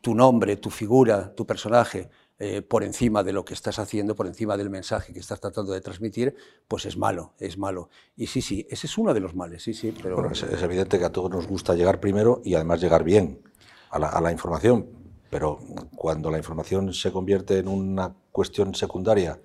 tu 0.02 0.16
nombre, 0.16 0.58
tu 0.58 0.70
figura, 0.70 1.34
tu 1.36 1.46
personaje 1.46 2.10
eh, 2.42 2.62
por 2.62 2.86
encima 2.86 3.22
de 3.22 3.34
lo 3.34 3.44
que 3.44 3.54
estás 3.54 3.80
haciendo, 3.80 4.16
por 4.16 4.26
encima 4.26 4.56
del 4.56 4.70
mensaje 4.70 5.12
que 5.12 5.20
estás 5.20 5.42
tratando 5.42 5.74
de 5.74 5.82
transmitir, 5.82 6.38
pues 6.70 6.86
es 6.86 6.96
malo, 6.96 7.34
es 7.38 7.58
malo. 7.58 7.90
Y 8.16 8.28
sí, 8.28 8.42
sí, 8.42 8.66
ese 8.70 8.88
es 8.88 8.98
uno 8.98 9.14
de 9.14 9.20
los 9.20 9.36
males, 9.36 9.62
sí, 9.62 9.74
sí. 9.74 9.94
Pero... 10.02 10.32
es, 10.32 10.44
evidente 10.64 10.98
que 10.98 11.04
a 11.04 11.12
todos 11.12 11.30
nos 11.30 11.48
gusta 11.48 11.76
llegar 11.76 12.00
primero 12.00 12.42
y 12.46 12.56
además 12.56 12.80
llegar 12.80 13.04
bien 13.04 13.42
a 13.90 14.22
la, 14.22 14.32
información, 14.32 14.88
pero 15.30 15.60
cuando 15.98 16.32
la 16.32 16.38
información 16.38 16.94
se 16.94 17.12
convierte 17.12 17.58
en 17.58 17.68
una 17.68 18.16
cuestión 18.32 18.74
secundaria 18.74 19.42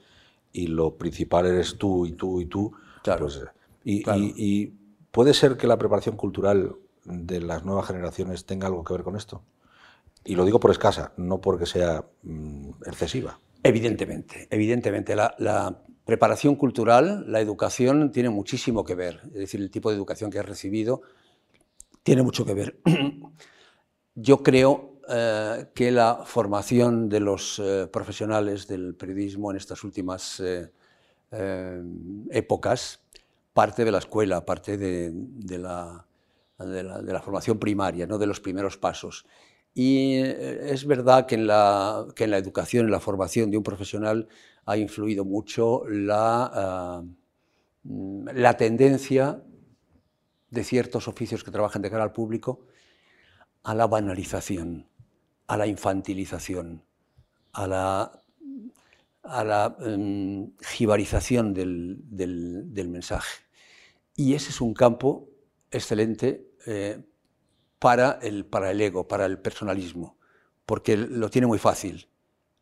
y 0.53 0.69
lo 0.69 0.97
principal 0.97 1.47
eres 1.47 1.77
tú 1.77 2.07
y 2.07 2.13
tú 2.13 2.41
y 2.41 2.47
tú, 2.47 2.71
claro, 3.03 3.27
pues, 3.27 3.41
y, 3.83 4.05
y 4.37 4.67
puede 5.11 5.35
ser 5.35 5.57
que 5.57 5.67
la 5.67 5.79
preparación 5.79 6.17
cultural 6.17 6.77
de 7.05 7.41
las 7.41 7.65
nuevas 7.65 7.89
generaciones 7.89 8.47
tenga 8.47 8.69
algo 8.69 8.85
que 8.85 8.93
ver 8.93 9.03
con 9.03 9.17
esto. 9.17 9.43
Y 10.25 10.35
lo 10.35 10.45
digo 10.45 10.61
por 10.61 10.71
escasa, 10.71 11.13
no 11.17 11.41
porque 11.41 11.67
sea 11.67 12.05
mm, 12.23 12.71
excesiva. 12.87 13.39
Evidentemente, 13.63 14.49
evidentemente. 14.51 15.17
La, 15.17 15.81
preparación 16.05 16.55
cultural, 16.57 17.25
la 17.33 17.41
educación, 17.41 18.13
tiene 18.13 18.29
muchísimo 18.29 18.85
que 18.85 18.95
ver. 18.95 19.23
Es 19.29 19.41
decir, 19.41 19.63
el 19.63 19.71
tipo 19.71 19.89
de 19.89 19.97
educación 19.97 20.31
que 20.31 20.39
has 20.39 20.45
recibido 20.45 21.01
tiene 22.03 22.23
mucho 22.23 22.45
que 22.45 22.53
ver. 22.53 22.79
Yo 24.15 24.43
creo 24.43 25.01
eh, 25.09 25.71
que 25.75 25.91
la 25.91 26.25
formación 26.27 27.09
de 27.09 27.21
los 27.21 27.59
eh, 27.59 27.89
profesionales 27.91 28.67
del 28.67 28.95
periodismo 28.95 29.51
en 29.51 29.57
estas 29.57 29.83
últimas 29.83 30.41
eh, 30.41 30.71
épocas 32.31 33.01
parte 33.55 33.85
de 33.85 33.93
la 33.93 33.99
escuela, 33.99 34.45
parte 34.45 34.77
de, 34.77 35.59
la, 35.59 36.05
de, 36.59 36.83
la, 36.83 37.23
formación 37.23 37.59
primaria, 37.59 38.07
¿no? 38.07 38.19
de 38.19 38.27
los 38.27 38.41
primeros 38.41 38.77
pasos. 38.77 39.25
Y 39.75 40.15
eh, 40.17 40.73
es 40.73 40.87
verdad 40.87 41.27
que 41.27 41.35
en, 41.35 41.49
la, 41.49 42.07
educación, 42.17 42.87
en 42.87 42.93
la 42.93 43.01
formación 43.01 43.51
de 43.51 43.57
un 43.57 43.65
profesional 43.65 44.29
ha 44.65 44.77
influido 44.77 45.25
mucho 45.25 45.83
la, 45.89 46.51
ah, 46.55 47.05
la 47.83 48.57
tendencia 48.57 49.43
de 50.51 50.65
ciertos 50.65 51.09
oficios 51.09 51.43
que 51.43 51.51
trabajan 51.51 51.83
de 51.83 51.91
cara 51.91 52.05
al 52.05 52.13
público 52.13 52.67
a 53.65 53.75
la 53.75 53.87
banalización, 53.87 54.87
a 55.49 55.57
la 55.57 55.67
infantilización, 55.67 56.85
a 57.53 57.67
la, 57.67 58.23
a 59.25 59.77
em, 59.81 60.53
jibarización 60.61 61.55
del, 61.55 61.99
del, 62.05 62.89
mensaje. 62.89 63.43
Y 64.15 64.35
ese 64.35 64.51
es 64.51 64.61
un 64.61 64.75
campo 64.75 65.29
excelente 65.71 66.47
eh, 66.67 67.03
para 67.85 68.19
el, 68.23 68.47
para 68.47 68.71
el 68.71 68.81
ego, 68.81 69.07
para 69.07 69.27
el 69.27 69.39
personalismo, 69.39 70.17
porque 70.65 70.97
lo 70.97 71.29
tiene 71.29 71.47
muy 71.47 71.59
fácil, 71.59 72.09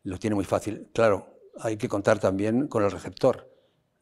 lo 0.03 0.19
tiene 0.19 0.35
muy 0.35 0.43
fácil. 0.43 0.89
Claro, 0.93 1.39
hay 1.61 1.77
que 1.77 1.87
contar 1.87 2.19
también 2.19 2.67
con 2.67 2.83
el 2.83 2.91
receptor 2.91 3.49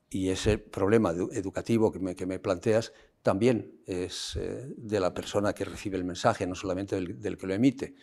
y 0.10 0.30
ese 0.30 0.58
problema 0.58 1.12
educativo 1.12 1.92
que 1.92 2.00
me, 2.00 2.16
que 2.16 2.26
me 2.26 2.40
planteas 2.40 2.92
también 3.22 3.72
es 3.86 4.36
eh, 4.36 4.74
de 4.76 5.00
la 5.00 5.14
persona 5.14 5.54
que 5.54 5.64
recibe 5.64 5.96
el 5.96 6.06
mensaje, 6.06 6.48
no 6.48 6.56
solamente 6.56 7.00
del, 7.00 7.38
que 7.38 7.46
lo 7.46 7.54
emite. 7.54 7.94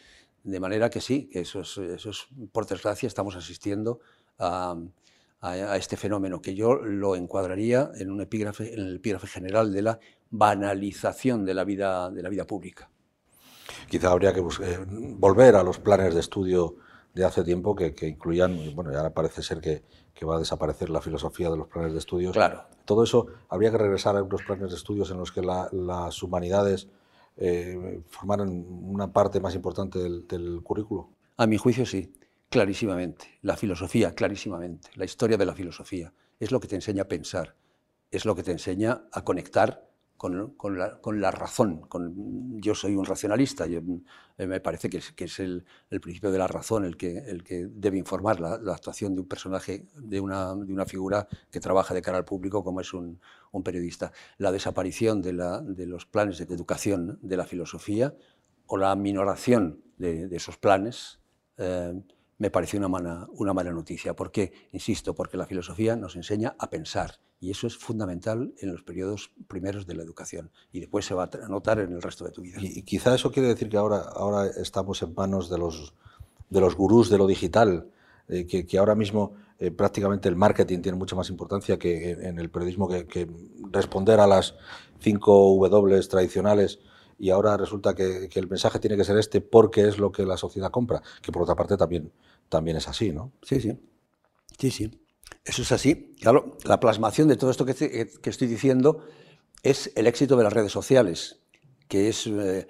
De 0.44 0.60
manera 0.60 0.88
que 0.88 1.00
sí, 1.00 1.28
que 1.28 1.40
eso 1.40 1.62
es, 1.62 2.28
por 2.52 2.68
desgracia 2.68 3.08
estamos 3.08 3.34
asistiendo 3.34 3.98
a, 4.38 4.76
a, 5.40 5.76
este 5.76 5.96
fenómeno 5.96 6.40
que 6.40 6.54
yo 6.54 6.76
lo 6.76 7.16
encuadraría 7.16 7.90
en, 7.96 8.12
un 8.12 8.20
epígrafe, 8.20 8.72
en 8.74 8.78
el 8.78 8.94
epígrafe 8.94 9.26
general 9.26 9.72
de 9.72 9.82
la 9.82 9.98
banalización 10.30 11.44
de 11.44 11.54
la 11.54 11.64
vida, 11.64 12.12
de 12.12 12.22
la 12.22 12.28
vida 12.28 12.46
pública. 12.46 12.88
Quizá 13.88 14.10
habría 14.10 14.32
que 14.32 14.40
eh, 14.40 14.78
volver 14.88 15.56
a 15.56 15.62
los 15.62 15.78
planes 15.78 16.14
de 16.14 16.20
estudio 16.20 16.76
de 17.14 17.24
hace 17.24 17.42
tiempo 17.42 17.74
que, 17.74 17.94
incluían, 18.02 18.74
bueno, 18.74 18.92
ya 18.92 19.10
parece 19.10 19.42
ser 19.42 19.60
que, 19.60 19.82
va 20.24 20.36
a 20.36 20.38
desaparecer 20.40 20.90
la 20.90 21.00
filosofía 21.00 21.48
de 21.48 21.56
los 21.56 21.68
planes 21.68 21.92
de 21.92 21.98
estudios. 21.98 22.32
Claro. 22.32 22.64
Todo 22.84 23.04
eso, 23.04 23.26
habría 23.48 23.70
que 23.70 23.78
regresar 23.78 24.16
a 24.16 24.22
unos 24.22 24.42
planes 24.42 24.70
de 24.70 24.76
estudios 24.76 25.10
en 25.12 25.18
los 25.18 25.30
que 25.30 25.42
las 25.42 26.22
humanidades 26.22 26.88
eh, 27.36 28.00
formaran 28.08 28.66
una 28.68 29.12
parte 29.12 29.40
más 29.40 29.54
importante 29.54 30.00
del, 30.00 30.26
del 30.26 30.60
currículo. 30.62 31.10
A 31.36 31.46
mi 31.46 31.56
juicio 31.56 31.86
sí, 31.86 32.12
clarísimamente. 32.50 33.38
La 33.42 33.56
filosofía, 33.56 34.14
clarísimamente. 34.14 34.90
La 34.94 35.04
historia 35.04 35.36
de 35.36 35.46
la 35.46 35.54
filosofía 35.54 36.12
es 36.40 36.50
lo 36.50 36.58
que 36.58 36.66
te 36.66 36.74
enseña 36.74 37.02
a 37.02 37.08
pensar, 37.08 37.54
es 38.10 38.24
lo 38.24 38.34
que 38.34 38.42
te 38.42 38.50
enseña 38.52 39.04
a 39.12 39.22
conectar 39.22 39.87
con, 40.18 41.20
la, 41.20 41.30
razón. 41.30 41.82
Con, 41.88 42.60
yo 42.60 42.74
soy 42.74 42.96
un 42.96 43.06
racionalista, 43.06 43.66
yo, 43.66 43.80
eh, 44.36 44.46
me 44.46 44.60
parece 44.60 44.90
que 44.90 44.98
es, 44.98 45.12
que 45.12 45.24
es 45.24 45.38
el, 45.38 45.64
principio 46.02 46.32
de 46.32 46.38
la 46.38 46.48
razón 46.48 46.84
el 46.84 46.96
que, 46.96 47.18
el 47.18 47.44
que 47.44 47.68
debe 47.70 47.98
informar 47.98 48.40
la, 48.40 48.54
actuación 48.74 49.14
de 49.14 49.20
un 49.20 49.28
personaje, 49.28 49.86
de 49.94 50.20
una, 50.20 50.54
de 50.56 50.72
una, 50.72 50.84
figura 50.84 51.28
que 51.50 51.60
trabaja 51.60 51.94
de 51.94 52.02
cara 52.02 52.18
al 52.18 52.24
público 52.24 52.64
como 52.64 52.80
es 52.80 52.92
un, 52.92 53.20
periodista. 53.64 54.12
La 54.38 54.52
desaparición 54.52 55.22
de, 55.22 55.32
de, 55.32 55.86
los 55.86 56.04
planes 56.04 56.38
de 56.38 56.52
educación 56.52 57.18
de 57.22 57.36
la 57.36 57.44
filosofía 57.44 58.14
o 58.66 58.76
la 58.76 58.94
minoración 58.96 59.82
de, 59.98 60.28
esos 60.32 60.58
planes 60.58 61.20
eh, 61.56 61.94
me 62.38 62.50
parece 62.50 62.76
una 62.76 62.88
mala, 62.88 63.28
una 63.32 63.52
mala 63.52 63.72
noticia. 63.72 64.14
¿Por 64.14 64.30
qué? 64.30 64.52
Insisto, 64.72 65.14
porque 65.14 65.36
la 65.36 65.46
filosofía 65.46 65.96
nos 65.96 66.16
enseña 66.16 66.54
a 66.58 66.70
pensar 66.70 67.18
y 67.40 67.50
eso 67.50 67.66
es 67.66 67.76
fundamental 67.76 68.52
en 68.60 68.72
los 68.72 68.82
periodos 68.82 69.30
primeros 69.46 69.86
de 69.86 69.94
la 69.94 70.02
educación 70.02 70.50
y 70.72 70.80
después 70.80 71.04
se 71.04 71.14
va 71.14 71.24
a 71.32 71.48
notar 71.48 71.78
en 71.78 71.92
el 71.92 72.02
resto 72.02 72.24
de 72.24 72.32
tu 72.32 72.42
vida. 72.42 72.58
Y, 72.60 72.82
quizá 72.82 73.14
eso 73.14 73.30
quiere 73.30 73.48
decir 73.48 73.68
que 73.68 73.76
ahora, 73.76 73.98
ahora 74.14 74.46
estamos 74.46 75.02
en 75.02 75.14
manos 75.14 75.48
de 75.48 75.58
los, 75.58 75.94
de 76.50 76.60
los 76.60 76.74
gurús 76.74 77.10
de 77.10 77.18
lo 77.18 77.26
digital, 77.26 77.90
eh, 78.28 78.46
que, 78.46 78.66
que, 78.66 78.78
ahora 78.78 78.94
mismo 78.94 79.34
eh, 79.58 79.70
prácticamente 79.70 80.28
el 80.28 80.36
marketing 80.36 80.80
tiene 80.80 80.98
mucha 80.98 81.16
más 81.16 81.30
importancia 81.30 81.78
que 81.78 82.10
en 82.10 82.38
el 82.38 82.50
periodismo 82.50 82.88
que, 82.88 83.28
responder 83.70 84.20
a 84.20 84.26
las 84.26 84.54
cinco 85.00 85.56
W 85.60 86.00
tradicionales 86.02 86.80
y 87.18 87.30
ahora 87.30 87.56
resulta 87.56 87.94
que, 87.94 88.28
que, 88.28 88.38
el 88.40 88.48
mensaje 88.48 88.78
tiene 88.78 88.96
que 88.96 89.04
ser 89.04 89.16
este 89.16 89.40
porque 89.40 89.88
es 89.88 89.98
lo 89.98 90.10
que 90.10 90.24
la 90.24 90.36
sociedad 90.36 90.70
compra, 90.70 91.02
que 91.22 91.32
por 91.32 91.42
otra 91.42 91.54
parte 91.54 91.76
también, 91.76 92.12
también 92.48 92.76
es 92.76 92.88
así, 92.88 93.12
¿no? 93.12 93.32
Sí, 93.42 93.60
sí. 93.60 93.78
Sí, 94.58 94.70
sí. 94.70 94.90
Eso 95.48 95.62
es 95.62 95.72
así. 95.72 96.14
Claro, 96.20 96.58
la 96.64 96.78
plasmación 96.78 97.26
de 97.26 97.36
todo 97.36 97.50
esto 97.50 97.64
que, 97.64 97.72
estoy 98.22 98.46
diciendo 98.46 99.02
es 99.62 99.90
el 99.96 100.06
éxito 100.06 100.36
de 100.36 100.44
las 100.44 100.52
redes 100.52 100.70
sociales, 100.70 101.40
que 101.88 102.10
es, 102.10 102.26
eh, 102.26 102.68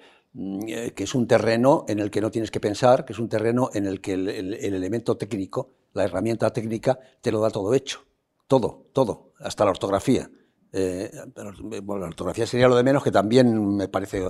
que 0.95 1.03
es 1.03 1.13
un 1.13 1.27
terreno 1.27 1.83
en 1.89 1.99
el 1.99 2.09
que 2.09 2.21
no 2.21 2.31
tienes 2.31 2.51
que 2.51 2.61
pensar, 2.61 3.03
que 3.03 3.11
es 3.11 3.19
un 3.19 3.27
terreno 3.27 3.69
en 3.73 3.85
el 3.85 3.99
que 3.99 4.13
el, 4.13 4.53
elemento 4.53 5.17
técnico, 5.17 5.73
la 5.91 6.05
herramienta 6.05 6.53
técnica, 6.53 6.97
te 7.19 7.33
lo 7.33 7.41
da 7.41 7.49
todo 7.49 7.73
hecho. 7.73 8.05
Todo, 8.47 8.87
todo, 8.93 9.33
hasta 9.39 9.65
la 9.65 9.71
ortografía. 9.71 10.31
Eh, 10.71 11.11
bueno, 11.83 12.03
la 12.03 12.07
ortografía 12.07 12.47
sería 12.47 12.69
lo 12.69 12.77
de 12.77 12.83
menos, 12.83 13.03
que 13.03 13.11
también 13.11 13.75
me 13.75 13.89
parece, 13.89 14.23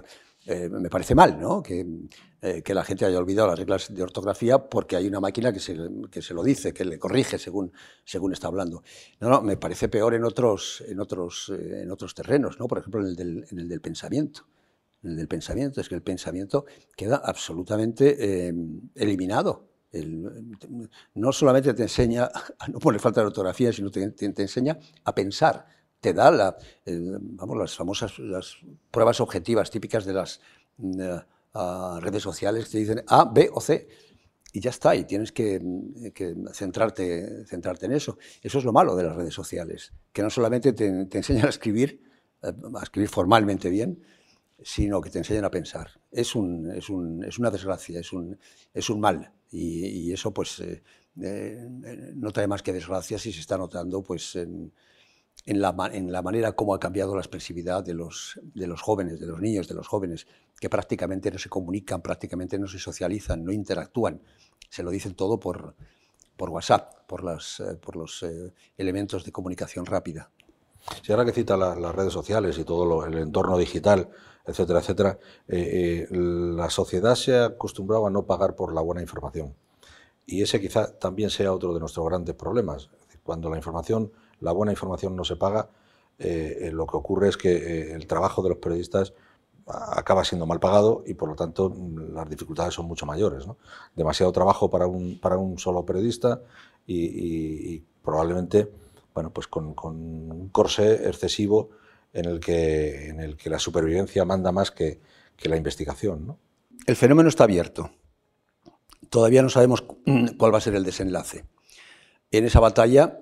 eh, 0.46 0.70
me 0.70 0.90
parece 0.90 1.16
mal, 1.16 1.40
¿no? 1.40 1.62
Que, 1.62 1.86
que, 2.64 2.74
la 2.74 2.84
gente 2.84 3.06
haya 3.06 3.18
olvidado 3.18 3.50
las 3.50 3.60
reglas 3.60 3.94
de 3.94 4.02
ortografía 4.02 4.58
porque 4.58 4.96
hay 4.96 5.08
una 5.08 5.20
máquina 5.20 5.52
que 5.52 5.60
se, 5.60 5.78
que 6.10 6.22
se, 6.22 6.34
lo 6.34 6.42
dice, 6.42 6.74
que 6.74 6.86
le 6.86 6.98
corrige 6.98 7.38
según, 7.38 7.72
según 8.06 8.34
está 8.34 8.48
hablando. 8.48 8.82
No, 9.20 9.30
no, 9.30 9.42
me 9.42 9.58
parece 9.58 9.90
peor 9.90 10.14
en 10.14 10.24
otros, 10.24 10.84
en 10.88 11.00
otros, 11.00 11.52
en 11.58 11.92
otros 11.92 12.16
terrenos, 12.16 12.58
¿no? 12.60 12.68
Por 12.68 12.80
ejemplo, 12.80 13.02
en 13.02 13.08
el 13.08 13.16
del, 13.16 13.46
en 13.52 13.60
el 13.60 13.68
del 13.68 13.82
pensamiento 13.82 14.46
el 15.04 15.16
del 15.16 15.28
pensamiento, 15.28 15.82
es 15.82 15.90
que 15.90 15.96
el 15.96 16.02
pensamiento 16.02 16.66
queda 16.96 17.18
absolutamente 17.24 18.48
eh, 18.48 18.54
eliminado. 18.96 19.68
no 21.16 21.32
solamente 21.32 21.74
te 21.74 21.84
enseña 21.84 22.30
a 22.60 22.68
no 22.68 22.80
poner 22.80 23.00
falta 23.00 23.22
de 23.22 23.28
ortografía, 23.28 23.72
sino 23.72 23.90
te, 23.90 24.10
te, 24.12 24.42
enseña 24.42 24.78
a 25.04 25.16
pensar. 25.16 25.66
Te 26.00 26.14
da 26.14 26.56
vamos, 26.86 27.58
las 27.58 27.76
famosas 27.76 28.18
las 28.20 28.58
pruebas 28.90 29.20
objetivas 29.20 29.70
típicas 29.70 30.06
de 30.06 30.14
las 30.14 30.40
redes 32.02 32.24
sociales 32.24 32.66
que 32.66 32.72
te 32.72 32.78
dicen 32.80 33.04
A, 33.08 33.26
B 33.26 33.50
o 33.54 33.60
C. 33.60 33.88
Y 34.52 34.62
ya 34.62 34.72
está, 34.72 34.96
y 34.96 35.04
tienes 35.04 35.32
que, 35.32 35.62
que, 36.14 36.36
centrarte, 36.54 37.46
centrarte 37.46 37.86
en 37.86 37.92
eso. 37.92 38.18
Eso 38.42 38.58
es 38.58 38.66
lo 38.66 38.74
malo 38.74 38.96
de 38.96 39.04
las 39.04 39.16
redes 39.16 39.34
sociales, 39.34 39.94
que 40.12 40.24
no 40.24 40.32
solamente 40.32 40.74
te, 40.74 40.88
enseñan 40.88 41.46
a 41.46 41.50
escribir, 41.50 42.02
eh, 42.42 42.52
a 42.76 42.84
escribir 42.84 43.10
formalmente 43.10 43.70
bien, 43.70 44.02
sino 44.62 45.02
que 45.02 45.12
te 45.12 45.20
enseñan 45.20 45.46
a 45.46 45.52
pensar. 45.52 46.02
Es, 46.12 46.34
un, 46.36 46.72
es, 46.72 46.90
un, 46.90 47.24
es 47.24 47.38
una 47.38 47.52
desgracia, 47.52 48.00
es 48.00 48.12
un, 48.12 48.40
es 48.74 48.90
un 48.90 49.00
mal. 49.00 49.32
Y, 49.52 50.12
eso 50.12 50.34
pues 50.34 50.60
eh, 50.62 50.82
eh, 51.22 51.68
no 52.16 52.32
trae 52.32 52.48
más 52.48 52.64
que 52.64 52.74
desgracias 52.74 53.26
y 53.28 53.34
se 53.34 53.42
está 53.42 53.56
notando 53.58 54.02
pues, 54.02 54.36
en, 54.36 54.74
en, 55.46 55.62
la, 55.62 55.76
en, 55.92 56.12
la, 56.12 56.22
manera 56.22 56.52
como 56.54 56.74
ha 56.74 56.80
cambiado 56.80 57.16
la 57.16 57.22
expresividad 57.22 57.84
de 57.84 57.94
los, 57.94 58.40
de 58.54 58.68
los 58.68 58.82
jóvenes, 58.82 59.20
de 59.20 59.28
los 59.28 59.40
niños, 59.40 59.68
de 59.68 59.76
los 59.76 59.88
jóvenes, 59.88 60.28
que 60.60 60.70
prácticamente 60.70 61.32
no 61.32 61.40
se 61.40 61.50
comunican, 61.50 62.02
prácticamente 62.02 62.60
no 62.60 62.68
se 62.68 62.80
socializan, 62.80 63.44
no 63.44 63.52
interactúan. 63.52 64.22
Se 64.70 64.84
lo 64.84 64.92
dicen 64.92 65.16
todo 65.16 65.40
por, 65.40 65.76
por 66.38 66.50
WhatsApp, 66.50 67.08
por, 67.08 67.24
las, 67.24 67.60
eh, 67.60 67.76
por 67.76 67.96
los 67.96 68.26
elementos 68.78 69.26
de 69.26 69.32
comunicación 69.32 69.86
rápida. 69.86 70.30
Si 71.04 71.12
ahora 71.12 71.26
que 71.26 71.32
cita 71.32 71.58
las 71.58 71.96
redes 71.96 72.14
sociales 72.14 72.58
y 72.58 72.64
todo 72.64 73.06
el 73.06 73.18
entorno 73.18 73.58
digital, 73.58 74.10
etcétera, 74.46 74.80
etcétera, 74.80 75.20
eh, 75.48 76.08
eh, 76.12 76.16
la 76.16 76.70
sociedad 76.70 77.16
se 77.16 77.36
ha 77.36 77.46
acostumbrado 77.46 78.08
a 78.08 78.10
no 78.10 78.26
pagar 78.26 78.56
por 78.56 78.74
la 78.74 78.82
buena 78.82 79.02
información. 79.02 79.54
Y 80.26 80.42
ese 80.42 80.60
quizá 80.60 80.98
también 80.98 81.30
sea 81.30 81.54
otro 81.54 81.74
de 81.74 81.80
nuestros 81.80 82.06
grandes 82.08 82.36
problemas. 82.36 82.90
Cuando 83.24 83.50
la 83.50 83.58
información, 83.58 84.12
la 84.42 84.52
buena 84.52 84.72
información 84.72 85.16
no 85.16 85.24
se 85.24 85.36
paga, 85.36 85.70
eh, 86.18 86.70
lo 86.74 86.86
que 86.86 86.98
ocurre 86.98 87.30
es 87.30 87.38
que 87.38 87.94
el 87.94 88.06
trabajo 88.08 88.42
de 88.42 88.50
los 88.50 88.58
periodistas 88.58 89.14
acaba 89.70 90.26
siendo 90.26 90.46
mal 90.46 90.60
pagado 90.60 91.04
y 91.06 91.14
por 91.14 91.30
lo 91.30 91.36
tanto 91.36 91.74
las 92.12 92.30
dificultades 92.30 92.74
son 92.74 92.88
mucho 92.88 93.06
mayores. 93.06 93.46
Demasiado 93.96 94.32
trabajo 94.32 94.70
para 94.70 94.88
un, 94.88 95.58
solo 95.58 95.86
periodista 95.86 96.42
y, 96.86 97.80
probablemente 98.04 98.70
bueno, 99.14 99.32
pues 99.32 99.48
con, 99.48 99.76
un 99.82 100.50
corsé 100.52 101.08
excesivo 101.08 101.70
en 102.14 102.26
el 102.26 102.40
que, 102.40 103.36
la 103.46 103.60
supervivencia 103.60 104.26
manda 104.26 104.52
más 104.52 104.72
que, 104.72 105.00
la 105.44 105.56
investigación. 105.56 106.38
El 106.86 106.96
fenómeno 106.96 107.30
está 107.30 107.46
abierto. 107.46 107.92
Todavía 109.10 109.42
no 109.42 109.50
sabemos 109.50 109.84
cuál 110.38 110.54
va 110.54 110.58
a 110.58 110.62
ser 110.62 110.76
el 110.76 110.84
desenlace. 110.84 111.46
En 112.32 112.46
esa 112.46 112.60
batalla 112.60 113.20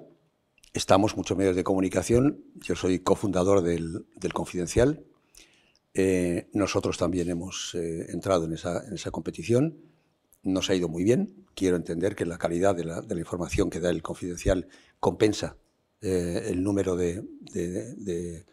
estamos 0.73 1.17
muchos 1.17 1.37
medios 1.37 1.55
de 1.55 1.63
comunicación. 1.63 2.43
Yo 2.55 2.75
soy 2.75 2.99
cofundador 2.99 3.61
del, 3.61 4.05
del 4.15 4.33
Confidencial. 4.33 5.05
Eh, 5.93 6.49
nosotros 6.53 6.97
también 6.97 7.29
hemos 7.29 7.73
eh, 7.75 8.11
entrado 8.11 8.45
en 8.45 8.53
esa, 8.53 8.85
en 8.85 8.93
esa, 8.93 9.11
competición. 9.11 9.77
Nos 10.43 10.69
ha 10.69 10.75
ido 10.75 10.89
muy 10.89 11.03
bien. 11.03 11.47
Quiero 11.55 11.75
entender 11.75 12.15
que 12.15 12.25
la 12.25 12.37
calidad 12.37 12.75
de 12.75 12.85
la, 12.85 13.01
de 13.01 13.15
la 13.15 13.21
información 13.21 13.69
que 13.69 13.79
da 13.79 13.89
el 13.89 14.03
Confidencial 14.03 14.67
compensa 14.99 15.57
eh, 16.01 16.43
el 16.49 16.61
número 16.61 16.95
de, 16.95 17.23
de 17.51 18.45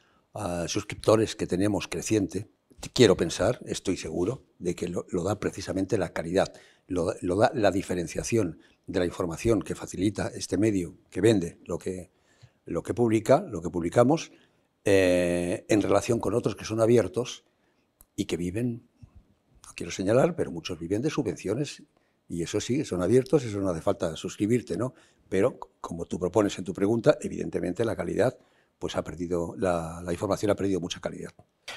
suscriptores 0.66 1.36
que 1.36 1.46
tenemos 1.46 1.86
creciente, 1.86 2.48
quiero 2.92 3.16
pensar, 3.16 3.60
estoy 3.66 3.96
seguro, 3.96 4.44
de 4.58 4.74
que 4.74 4.88
lo, 4.88 5.04
da 5.24 5.38
precisamente 5.38 5.98
la 5.98 6.12
calidad, 6.12 6.52
lo, 6.86 7.12
da 7.36 7.50
la 7.54 7.70
diferenciación 7.70 8.58
de 8.86 8.98
la 8.98 9.06
información 9.06 9.62
que 9.62 9.74
facilita 9.74 10.28
este 10.28 10.58
medio 10.58 10.98
que 11.10 11.20
vende 11.20 11.58
lo 11.64 11.78
que, 11.78 12.10
lo 12.66 12.82
que 12.82 12.94
publica, 12.94 13.40
lo 13.40 13.62
que 13.62 13.70
publicamos, 13.70 14.32
eh, 14.84 15.64
en 15.68 15.80
relación 15.80 16.20
con 16.20 16.34
otros 16.34 16.56
que 16.56 16.64
son 16.64 16.80
abiertos 16.80 17.44
y 18.16 18.26
que 18.26 18.36
viven, 18.36 18.86
no 19.64 19.70
quiero 19.74 19.90
señalar, 19.90 20.36
pero 20.36 20.50
muchos 20.50 20.78
viven 20.78 21.00
de 21.02 21.10
subvenciones 21.10 21.82
y 22.28 22.42
eso 22.42 22.60
sí, 22.60 22.84
son 22.84 23.02
abiertos, 23.02 23.44
eso 23.44 23.60
no 23.60 23.70
hace 23.70 23.80
falta 23.80 24.16
suscribirte, 24.16 24.76
¿no? 24.76 24.94
Pero 25.28 25.58
como 25.80 26.06
tú 26.06 26.18
propones 26.18 26.58
en 26.58 26.64
tu 26.64 26.72
pregunta, 26.72 27.18
evidentemente 27.20 27.84
la 27.84 27.96
calidad 27.96 28.38
pues 28.78 28.96
ha 28.96 29.02
perdido, 29.02 29.54
la, 29.56 30.02
información 30.10 30.50
ha 30.50 30.54
perdido 30.54 30.80
mucha 30.80 31.00
calidad. 31.00 31.30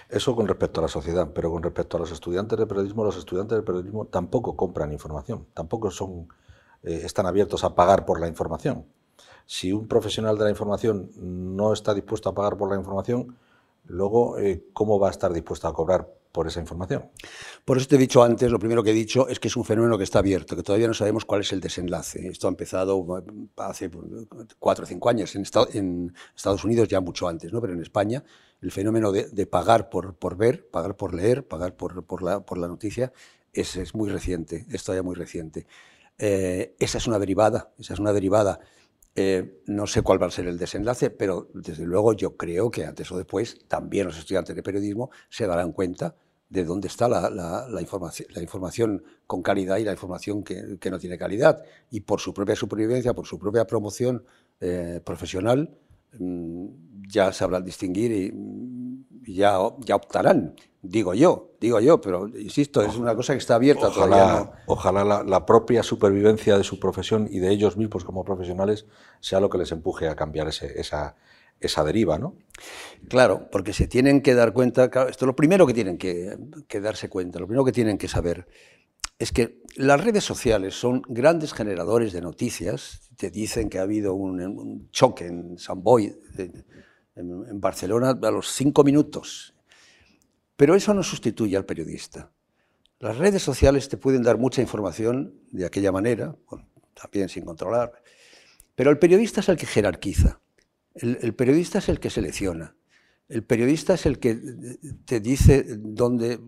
Eso 0.09 0.35
con 0.35 0.47
respecto 0.47 0.79
a 0.79 0.83
la 0.83 0.87
sociedad, 0.87 1.31
pero 1.33 1.51
con 1.51 1.63
respecto 1.63 1.97
a 1.97 1.99
los 1.99 2.11
estudiantes 2.11 2.57
de 2.57 2.67
periodismo, 2.67 3.03
los 3.03 3.17
estudiantes 3.17 3.57
de 3.57 3.63
periodismo 3.63 4.05
tampoco 4.05 4.55
compran 4.55 4.91
información, 4.91 5.47
tampoco 5.53 5.91
son, 5.91 6.27
eh, 6.83 7.01
están 7.03 7.25
abiertos 7.25 7.63
a 7.63 7.75
pagar 7.75 8.05
por 8.05 8.19
la 8.19 8.27
información. 8.27 8.85
Si 9.45 9.71
un 9.71 9.87
profesional 9.87 10.37
de 10.37 10.43
la 10.43 10.49
información 10.49 11.11
no 11.15 11.71
está 11.71 11.93
dispuesto 11.93 12.29
a 12.29 12.35
pagar 12.35 12.57
por 12.57 12.69
la 12.69 12.75
información, 12.75 13.37
luego, 13.85 14.37
eh, 14.39 14.65
¿cómo 14.73 14.99
va 14.99 15.07
a 15.07 15.11
estar 15.11 15.31
dispuesto 15.31 15.67
a 15.67 15.73
cobrar 15.73 16.16
por 16.37 16.45
esa 16.47 16.59
información. 16.59 17.09
Por 17.65 17.77
eso 17.77 17.87
te 17.87 17.95
he 17.95 17.97
dicho 17.97 18.21
antes, 18.21 18.51
lo 18.51 18.59
primero 18.59 18.83
que 18.83 18.91
he 18.91 18.93
dicho 18.93 19.27
es 19.27 19.39
que 19.39 19.47
es 19.47 19.57
un 19.57 19.65
fenómeno 19.65 19.97
que 19.97 20.03
está 20.03 20.19
abierto, 20.19 20.55
que 20.55 20.61
todavía 20.61 20.87
no 20.87 20.93
sabemos 20.93 21.25
cuál 21.25 21.41
es 21.41 21.51
el 21.51 21.59
desenlace. 21.59 22.27
Esto 22.27 22.45
ha 22.45 22.51
empezado 22.51 23.03
hace 23.55 23.89
cuatro 24.59 24.83
o 24.83 24.87
cinco 24.87 25.09
años, 25.09 25.35
en, 25.35 26.13
Estados 26.35 26.63
Unidos 26.63 26.89
ya 26.89 27.01
mucho 27.01 27.27
antes, 27.27 27.51
¿no? 27.51 27.59
pero 27.59 27.73
en 27.73 27.81
España 27.81 28.23
el 28.61 28.71
fenómeno 28.71 29.11
de, 29.11 29.47
pagar 29.47 29.89
por, 29.89 30.13
por, 30.13 30.37
ver, 30.37 30.69
pagar 30.69 30.95
por 30.95 31.15
leer, 31.15 31.47
pagar 31.47 31.75
por, 31.75 32.05
por, 32.05 32.21
la, 32.21 32.41
por 32.41 32.59
la, 32.59 32.67
noticia 32.67 33.11
es, 33.51 33.75
es, 33.75 33.95
muy 33.95 34.11
reciente, 34.11 34.67
es 34.69 34.83
todavía 34.83 35.01
muy 35.01 35.15
reciente. 35.15 35.65
Eh, 36.19 36.75
esa 36.77 36.99
es 36.99 37.07
una 37.07 37.17
derivada, 37.17 37.71
esa 37.79 37.95
es 37.95 37.99
una 37.99 38.13
derivada. 38.13 38.59
Eh, 39.19 39.63
no 39.65 39.87
sé 39.87 40.03
cuál 40.03 40.21
va 40.21 40.27
a 40.27 40.31
ser 40.31 40.45
el 40.45 40.59
desenlace, 40.59 41.09
pero 41.09 41.49
desde 41.55 41.85
luego 41.87 42.13
yo 42.13 42.37
creo 42.37 42.69
que 42.69 42.85
antes 42.85 43.11
o 43.11 43.17
después 43.17 43.57
también 43.67 44.05
los 44.05 44.19
estudiantes 44.19 44.55
de 44.55 44.61
periodismo 44.61 45.09
se 45.27 45.47
darán 45.47 45.71
cuenta 45.71 46.15
de 46.49 46.63
dónde 46.63 46.87
está 46.87 47.09
la, 47.09 47.81
información, 47.81 48.27
la 48.33 48.41
información 48.41 49.03
con 49.25 49.41
calidad 49.41 49.77
y 49.77 49.83
la 49.83 49.91
información 49.91 50.43
que, 50.43 50.89
no 50.89 50.99
tiene 50.99 51.17
calidad. 51.17 51.61
Y 51.91 52.01
por 52.01 52.21
su 52.21 52.33
propia 52.33 52.55
supervivencia, 52.55 53.13
por 53.13 53.27
su 53.27 53.37
propia 53.37 53.65
promoción 53.65 54.23
eh, 54.61 55.01
profesional, 55.03 55.77
mm, 56.17 56.65
ya 57.09 57.33
sabrán 57.33 57.65
distinguir 57.65 58.11
y, 58.11 59.33
ya, 59.33 59.59
ya 59.79 59.95
optarán. 59.95 60.55
Digo 60.81 61.13
yo, 61.13 61.51
digo 61.59 61.81
yo, 61.81 61.99
pero 61.99 62.29
insisto, 62.29 62.81
es 62.81 62.95
una 62.95 63.13
cosa 63.13 63.33
que 63.33 63.39
está 63.39 63.55
abierta 63.55 63.87
ojalá, 63.87 64.17
todavía. 64.17 64.51
Ojalá 64.67 65.23
la, 65.25 65.45
propia 65.45 65.83
supervivencia 65.83 66.57
de 66.57 66.63
su 66.63 66.79
profesión 66.79 67.27
y 67.29 67.39
de 67.39 67.51
ellos 67.51 67.75
mismos 67.75 68.05
como 68.05 68.23
profesionales 68.23 68.85
sea 69.19 69.41
lo 69.41 69.49
que 69.49 69.57
les 69.57 69.71
empuje 69.73 70.07
a 70.07 70.15
cambiar 70.15 70.47
esa, 70.47 71.15
esa 71.59 71.83
deriva, 71.83 72.17
¿no? 72.17 72.35
Claro, 73.09 73.49
porque 73.51 73.73
se 73.73 73.87
tienen 73.87 74.21
que 74.21 74.33
dar 74.33 74.53
cuenta, 74.53 74.85
esto 74.85 75.07
es 75.07 75.21
lo 75.21 75.35
primero 75.35 75.65
que 75.65 75.73
tienen 75.73 75.97
que, 75.97 76.37
darse 76.81 77.09
cuenta, 77.09 77.39
lo 77.39 77.47
primero 77.47 77.65
que 77.65 77.71
tienen 77.71 77.97
que 77.97 78.07
saber 78.07 78.47
es 79.19 79.31
que 79.31 79.61
las 79.75 80.03
redes 80.03 80.23
sociales 80.23 80.75
son 80.75 81.01
grandes 81.07 81.53
generadores 81.53 82.13
de 82.13 82.21
noticias. 82.21 83.09
Te 83.17 83.31
dicen 83.31 83.69
que 83.69 83.79
ha 83.79 83.83
habido 83.83 84.13
un, 84.13 84.89
choque 84.91 85.25
en 85.25 85.57
San 85.57 85.81
Boy, 85.81 86.15
en, 86.37 86.65
en, 87.15 87.59
Barcelona, 87.59 88.17
a 88.21 88.31
los 88.31 88.51
cinco 88.51 88.83
minutos. 88.83 89.55
Pero 90.55 90.75
eso 90.75 90.93
no 90.93 91.01
sustituye 91.01 91.57
al 91.57 91.65
periodista. 91.65 92.31
Las 92.99 93.17
redes 93.17 93.41
sociales 93.41 93.89
te 93.89 93.97
pueden 93.97 94.23
dar 94.23 94.37
mucha 94.37 94.61
información 94.61 95.35
de 95.51 95.65
aquella 95.65 95.91
manera, 95.91 96.35
también 96.93 97.29
sin 97.29 97.45
controlar, 97.45 97.93
pero 98.75 98.89
el 98.89 98.99
periodista 98.99 99.41
es 99.41 99.49
el 99.49 99.57
que 99.57 99.65
jerarquiza. 99.65 100.39
El, 101.01 101.33
periodista 101.33 101.79
es 101.79 101.89
el 101.89 101.99
que 101.99 102.09
selecciona. 102.09 102.75
El 103.29 103.43
periodista 103.43 103.93
es 103.95 104.05
el 104.05 104.19
que 104.19 104.35
te 105.05 105.19
dice 105.19 105.65
dónde, 105.77 106.39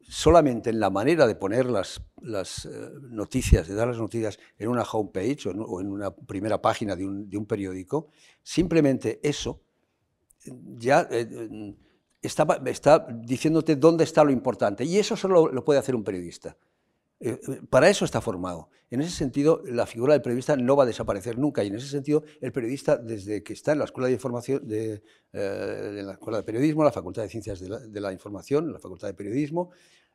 solamente 0.00 0.70
en 0.70 0.80
la 0.80 0.90
manera 0.90 1.26
de 1.26 1.34
poner 1.34 1.66
las, 1.66 2.00
eh, 2.64 2.90
noticias, 3.10 3.68
de 3.68 3.74
dar 3.74 3.88
las 3.88 3.98
noticias 3.98 4.38
en 4.58 4.68
una 4.68 4.82
homepage 4.82 5.48
o 5.48 5.80
en 5.80 5.90
una 5.90 6.10
primera 6.14 6.60
página 6.60 6.96
de 6.96 7.06
un, 7.06 7.46
periódico, 7.46 8.08
simplemente 8.42 9.20
eso 9.22 9.60
ya 10.76 11.06
eh, 11.10 11.74
está, 12.22 12.62
está 12.66 13.06
diciéndote 13.10 13.76
dónde 13.76 14.04
está 14.04 14.24
lo 14.24 14.30
importante. 14.30 14.84
Y 14.84 14.98
eso 14.98 15.16
solo 15.16 15.48
lo 15.48 15.64
puede 15.64 15.80
hacer 15.80 15.94
un 15.94 16.04
periodista. 16.04 16.56
Eh, 17.24 17.38
para 17.70 17.88
eso 17.88 18.04
está 18.04 18.20
formado. 18.20 18.68
En 18.90 19.00
ese 19.00 19.12
sentido, 19.12 19.62
la 19.64 19.86
figura 19.86 20.12
del 20.12 20.22
periodista 20.22 20.56
no 20.56 20.74
va 20.74 20.82
a 20.82 20.86
desaparecer 20.86 21.38
nunca. 21.38 21.62
Y 21.62 21.68
en 21.68 21.76
ese 21.76 21.86
sentido, 21.86 22.24
el 22.40 22.50
periodista, 22.50 22.96
desde 22.96 23.44
que 23.44 23.52
está 23.52 23.72
en 23.72 23.78
la 23.78 23.84
Escuela 23.84 24.08
de 24.08 24.14
Información, 24.14 24.66
de, 24.66 25.02
eh, 25.32 26.02
la 26.04 26.14
Escuela 26.14 26.38
de 26.38 26.42
Periodismo, 26.42 26.82
la 26.82 26.90
Facultad 26.90 27.22
de 27.22 27.28
Ciencias 27.28 27.60
de 27.60 28.00
la, 28.00 28.12
Información, 28.12 28.72
la 28.72 28.80
Facultad 28.80 29.06
de 29.06 29.14
Periodismo, 29.14 29.70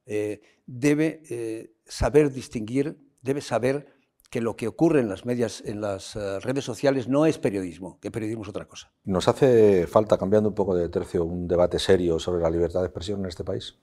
eh, 0.06 0.42
debe 0.66 1.72
saber 1.86 2.32
distinguir, 2.32 2.98
debe 3.22 3.40
saber 3.40 3.88
que 4.30 4.42
lo 4.42 4.58
que 4.58 4.68
ocurre 4.68 5.00
en 5.00 5.08
las 5.08 5.26
medias, 5.26 5.64
en 5.66 5.80
las 5.80 6.16
redes 6.44 6.66
sociales 6.66 7.08
no 7.08 7.26
es 7.26 7.38
periodismo, 7.38 7.98
que 8.02 8.12
periodismo 8.12 8.44
es 8.44 8.50
otra 8.50 8.66
cosa. 8.66 8.92
¿Nos 9.06 9.30
hace 9.30 9.88
falta, 9.88 10.18
cambiando 10.18 10.50
un 10.50 10.56
poco 10.56 10.76
de 10.76 10.90
tercio, 10.90 11.24
un 11.24 11.48
debate 11.48 11.80
serio 11.80 12.20
sobre 12.20 12.42
la 12.42 12.50
libertad 12.50 12.82
de 12.82 12.88
expresión 12.88 13.22
en 13.22 13.28
este 13.28 13.46
país? 13.46 13.78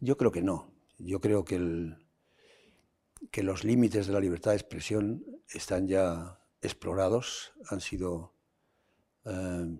Yo 0.00 0.16
creo 0.16 0.32
que 0.32 0.40
no. 0.40 0.69
Yo 1.02 1.20
creo 1.20 1.44
que, 1.44 1.58
los 3.42 3.64
límites 3.64 4.06
de 4.06 4.12
la 4.12 4.20
libertad 4.20 4.52
de 4.52 4.58
expresión 4.58 5.24
están 5.48 5.88
ya 5.88 6.38
explorados, 6.60 7.52
han 7.68 7.80
sido, 7.80 8.34
eh, 9.24 9.78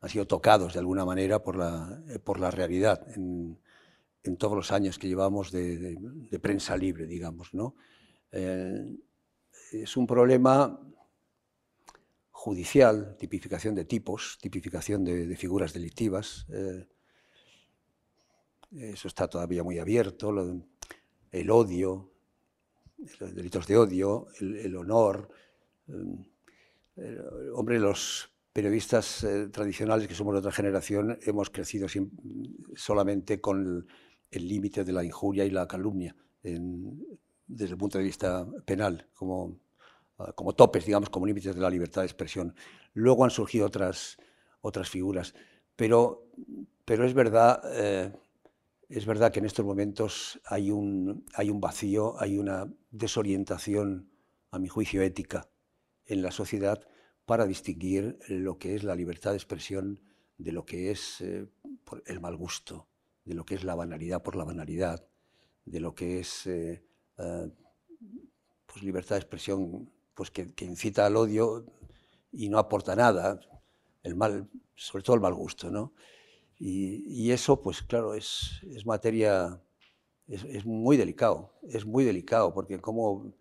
han 0.00 0.08
sido 0.08 0.26
tocados 0.26 0.72
de 0.72 0.78
alguna 0.80 1.04
manera 1.04 1.42
por 1.42 1.56
la, 1.56 2.02
por 2.24 2.40
la 2.40 2.50
realidad 2.50 3.06
en, 3.14 3.58
todos 4.38 4.56
los 4.56 4.72
años 4.72 4.98
que 4.98 5.08
llevamos 5.08 5.50
de, 5.52 6.38
prensa 6.42 6.76
libre, 6.76 7.06
digamos. 7.06 7.54
¿no? 7.54 7.76
Eh, 8.30 8.96
es 9.72 9.96
un 9.96 10.06
problema 10.06 10.78
judicial, 12.30 13.16
tipificación 13.18 13.74
de 13.74 13.84
tipos, 13.84 14.38
tipificación 14.40 15.04
de, 15.04 15.36
figuras 15.36 15.72
delictivas. 15.72 16.46
Eh, 16.52 16.86
eso 18.72 19.08
está 19.08 19.28
todavía 19.28 19.62
muy 19.62 19.78
abierto, 19.78 20.30
el 21.30 21.50
odio, 21.50 22.12
los 23.20 23.34
delitos 23.34 23.66
de 23.66 23.76
odio, 23.76 24.26
el, 24.40 24.76
honor. 24.76 25.28
Eh, 26.96 27.18
hombre, 27.54 27.78
los 27.78 28.30
periodistas 28.52 29.24
eh, 29.24 29.48
tradicionales 29.48 30.08
que 30.08 30.14
somos 30.14 30.34
de 30.34 30.40
otra 30.40 30.52
generación 30.52 31.18
hemos 31.22 31.50
crecido 31.50 31.86
solamente 32.74 33.40
con 33.40 33.86
el 34.30 34.48
límite 34.48 34.84
de 34.84 34.92
la 34.92 35.04
injuria 35.04 35.44
y 35.44 35.50
la 35.50 35.66
calumnia 35.66 36.14
desde 36.42 37.72
el 37.72 37.78
punto 37.78 37.98
de 37.98 38.04
vista 38.04 38.46
penal, 38.64 39.06
como, 39.14 39.58
ah, 40.18 40.32
como 40.32 40.54
topes, 40.54 40.84
digamos, 40.84 41.08
como 41.10 41.26
límites 41.26 41.54
de 41.54 41.60
la 41.60 41.70
libertad 41.70 42.02
de 42.02 42.06
expresión. 42.06 42.54
Luego 42.92 43.24
han 43.24 43.30
surgido 43.30 43.66
otras, 43.66 44.18
otras 44.60 44.88
figuras, 44.88 45.34
pero, 45.76 46.30
pero 46.84 47.04
es 47.04 47.14
verdad... 47.14 47.62
Eh, 47.72 48.12
es 48.88 49.04
verdad 49.04 49.32
que 49.32 49.40
en 49.40 49.44
estos 49.46 49.64
momentos 49.64 50.40
hay 50.46 50.70
un, 50.70 51.24
vacío, 51.60 52.18
hay 52.20 52.38
una 52.38 52.72
desorientación, 52.90 54.10
a 54.50 54.58
mi 54.58 54.68
juicio, 54.68 55.02
ética 55.02 55.48
en 56.06 56.22
la 56.22 56.30
sociedad 56.30 56.80
para 57.26 57.46
distinguir 57.46 58.18
lo 58.28 58.58
que 58.58 58.74
es 58.74 58.84
la 58.84 58.94
libertad 58.94 59.32
de 59.32 59.36
expresión 59.36 60.00
de 60.38 60.52
lo 60.52 60.64
que 60.64 60.90
es 60.90 61.20
eh, 61.20 61.46
el 62.06 62.20
mal 62.20 62.36
gusto, 62.36 62.88
de 63.24 63.34
lo 63.34 63.44
que 63.44 63.56
es 63.56 63.64
la 63.64 63.74
banalidad 63.74 64.22
por 64.22 64.36
la 64.36 64.44
banalidad, 64.44 65.06
de 65.66 65.80
lo 65.80 65.94
que 65.94 66.20
es 66.20 66.46
eh, 66.46 66.82
eh, 67.18 67.50
pues 68.64 68.82
libertad 68.82 69.16
de 69.16 69.20
expresión 69.20 69.92
pues 70.14 70.30
que, 70.30 70.54
que, 70.54 70.64
incita 70.64 71.04
al 71.04 71.16
odio 71.16 71.66
y 72.32 72.48
no 72.48 72.58
aporta 72.58 72.96
nada, 72.96 73.38
el 74.02 74.14
mal, 74.14 74.48
sobre 74.74 75.04
todo 75.04 75.16
el 75.16 75.22
mal 75.22 75.34
gusto, 75.34 75.70
¿no? 75.70 75.92
Y, 76.60 77.30
eso, 77.30 77.62
pues 77.62 77.82
claro, 77.82 78.14
es, 78.14 78.60
materia, 78.84 79.60
es, 80.26 80.66
muy 80.66 80.96
delicado, 80.96 81.54
es 81.62 81.86
muy 81.86 82.04
delicado, 82.04 82.52
porque 82.52 82.80
cómo 82.80 83.32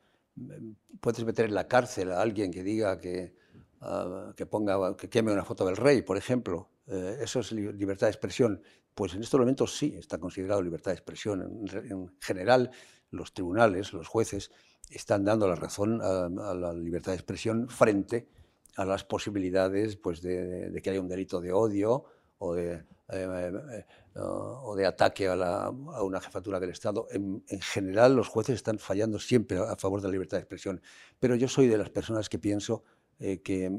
puedes 1.00 1.26
meter 1.26 1.46
en 1.46 1.56
la 1.56 1.68
cárcel 1.68 2.12
a 2.12 2.22
alguien 2.22 2.52
que 2.52 2.64
diga 2.64 3.00
que, 3.00 3.34
ah, 3.82 4.34
que 4.36 4.46
ponga, 4.46 4.96
que 4.96 5.10
queme 5.10 5.34
una 5.34 5.44
foto 5.44 5.66
del 5.66 5.78
rey, 5.78 6.04
por 6.04 6.18
ejemplo. 6.18 6.70
Eh, 6.86 7.18
eso 7.22 7.40
es 7.40 7.52
libertad 7.52 8.08
de 8.08 8.12
expresión. 8.12 8.62
Pues 8.94 9.16
en 9.16 9.24
estos 9.24 9.40
momentos 9.40 9.76
sí 9.76 9.96
está 9.98 10.20
considerado 10.20 10.62
libertad 10.62 10.92
de 10.92 10.98
expresión. 10.98 11.42
En, 11.42 12.12
general, 12.20 12.70
los 13.10 13.34
tribunales, 13.34 13.94
los 13.94 14.08
jueces, 14.08 14.52
están 14.92 15.26
dando 15.26 15.48
la 15.48 15.56
razón 15.56 16.02
a, 16.04 16.30
la 16.30 16.72
libertad 16.72 17.14
de 17.14 17.18
expresión 17.18 17.68
frente 17.68 18.28
a 18.76 18.86
las 18.86 19.04
posibilidades 19.04 19.98
pues, 19.98 20.22
de 20.22 20.80
que 20.84 20.92
haya 20.92 21.02
un 21.02 21.08
delito 21.08 21.42
de 21.42 21.52
odio 21.52 22.06
o 22.40 22.54
de 22.54 22.84
eh, 23.10 23.52
eh, 23.74 24.20
o 24.20 24.76
de 24.76 24.86
ataque 24.86 25.30
a, 25.30 25.70
una 25.70 26.20
jefatura 26.20 26.60
del 26.60 26.72
Estado. 26.72 27.08
En, 27.12 27.44
general, 27.62 28.16
los 28.16 28.28
jueces 28.28 28.56
están 28.56 28.80
fallando 28.80 29.20
siempre 29.20 29.60
a 29.60 29.76
favor 29.78 30.02
de 30.02 30.08
la 30.08 30.12
libertad 30.12 30.38
de 30.38 30.42
expresión. 30.42 30.82
Pero 31.20 31.36
yo 31.36 31.48
soy 31.48 31.68
de 31.68 31.78
las 31.78 31.90
personas 31.90 32.28
que 32.28 32.40
pienso 32.40 32.84
eh, 33.20 33.42
que, 33.42 33.72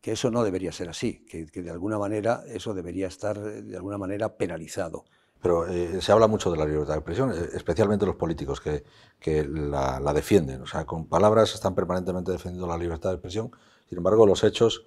que, 0.00 0.12
eso 0.12 0.30
no 0.30 0.44
debería 0.44 0.70
ser 0.70 0.90
así, 0.90 1.24
que, 1.24 1.46
de 1.46 1.70
alguna 1.70 1.98
manera 1.98 2.44
eso 2.46 2.72
debería 2.74 3.08
estar 3.08 3.40
de 3.40 3.76
alguna 3.76 3.98
manera 3.98 4.36
penalizado. 4.36 5.04
Pero 5.42 5.64
se 6.02 6.12
habla 6.12 6.26
mucho 6.26 6.52
de 6.52 6.58
la 6.58 6.66
libertad 6.66 6.92
de 6.92 6.98
expresión, 6.98 7.32
especialmente 7.54 8.04
los 8.04 8.16
políticos 8.16 8.60
que, 8.60 8.84
que 9.18 9.42
la, 9.42 10.12
defienden. 10.12 10.60
O 10.60 10.66
sea, 10.66 10.84
con 10.84 11.06
palabras 11.06 11.54
están 11.54 11.74
permanentemente 11.74 12.30
defendiendo 12.30 12.68
la 12.68 12.76
libertad 12.76 13.08
de 13.08 13.14
expresión, 13.14 13.50
sin 13.88 13.96
embargo, 13.96 14.26
los 14.26 14.44
hechos 14.44 14.86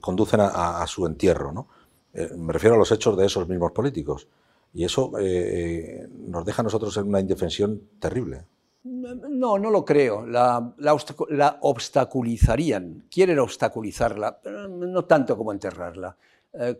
conducen 0.00 0.40
a, 0.40 0.86
su 0.86 1.06
entierro. 1.06 1.52
¿no? 1.52 1.68
Eh, 2.12 2.30
me 2.36 2.52
refiero 2.52 2.74
a 2.74 2.78
los 2.78 2.90
hechos 2.90 3.16
de 3.16 3.26
esos 3.26 3.48
mismos 3.48 3.72
políticos. 3.72 4.28
Y 4.74 4.84
eso 4.84 5.18
eh, 5.18 6.02
eh, 6.02 6.08
nos 6.26 6.44
deja 6.44 6.62
a 6.62 6.64
nosotros 6.64 6.96
en 6.96 7.08
una 7.08 7.20
indefensión 7.20 7.80
terrible. 7.98 8.44
No, 8.84 9.58
no 9.58 9.70
lo 9.70 9.84
creo. 9.84 10.26
La, 10.26 10.74
la, 10.78 11.58
obstaculizarían, 11.60 13.04
quieren 13.10 13.38
obstaculizarla, 13.38 14.40
pero 14.40 14.68
no 14.68 15.04
tanto 15.04 15.36
como 15.36 15.52
enterrarla. 15.52 16.16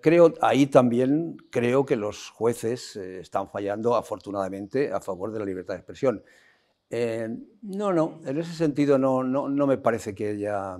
creo, 0.00 0.32
ahí 0.40 0.66
también 0.66 1.36
creo 1.50 1.84
que 1.84 1.96
los 1.96 2.30
jueces 2.30 2.96
están 2.96 3.48
fallando, 3.48 3.94
afortunadamente, 3.94 4.90
a 4.92 5.00
favor 5.00 5.32
de 5.32 5.38
la 5.38 5.44
libertad 5.44 5.74
de 5.74 5.80
expresión. 5.80 6.22
no, 7.62 7.92
no, 7.92 8.20
en 8.24 8.38
ese 8.38 8.54
sentido 8.54 8.96
no, 8.98 9.22
no, 9.22 9.48
no 9.48 9.66
me 9.66 9.76
parece 9.76 10.14
que 10.14 10.30
haya 10.30 10.78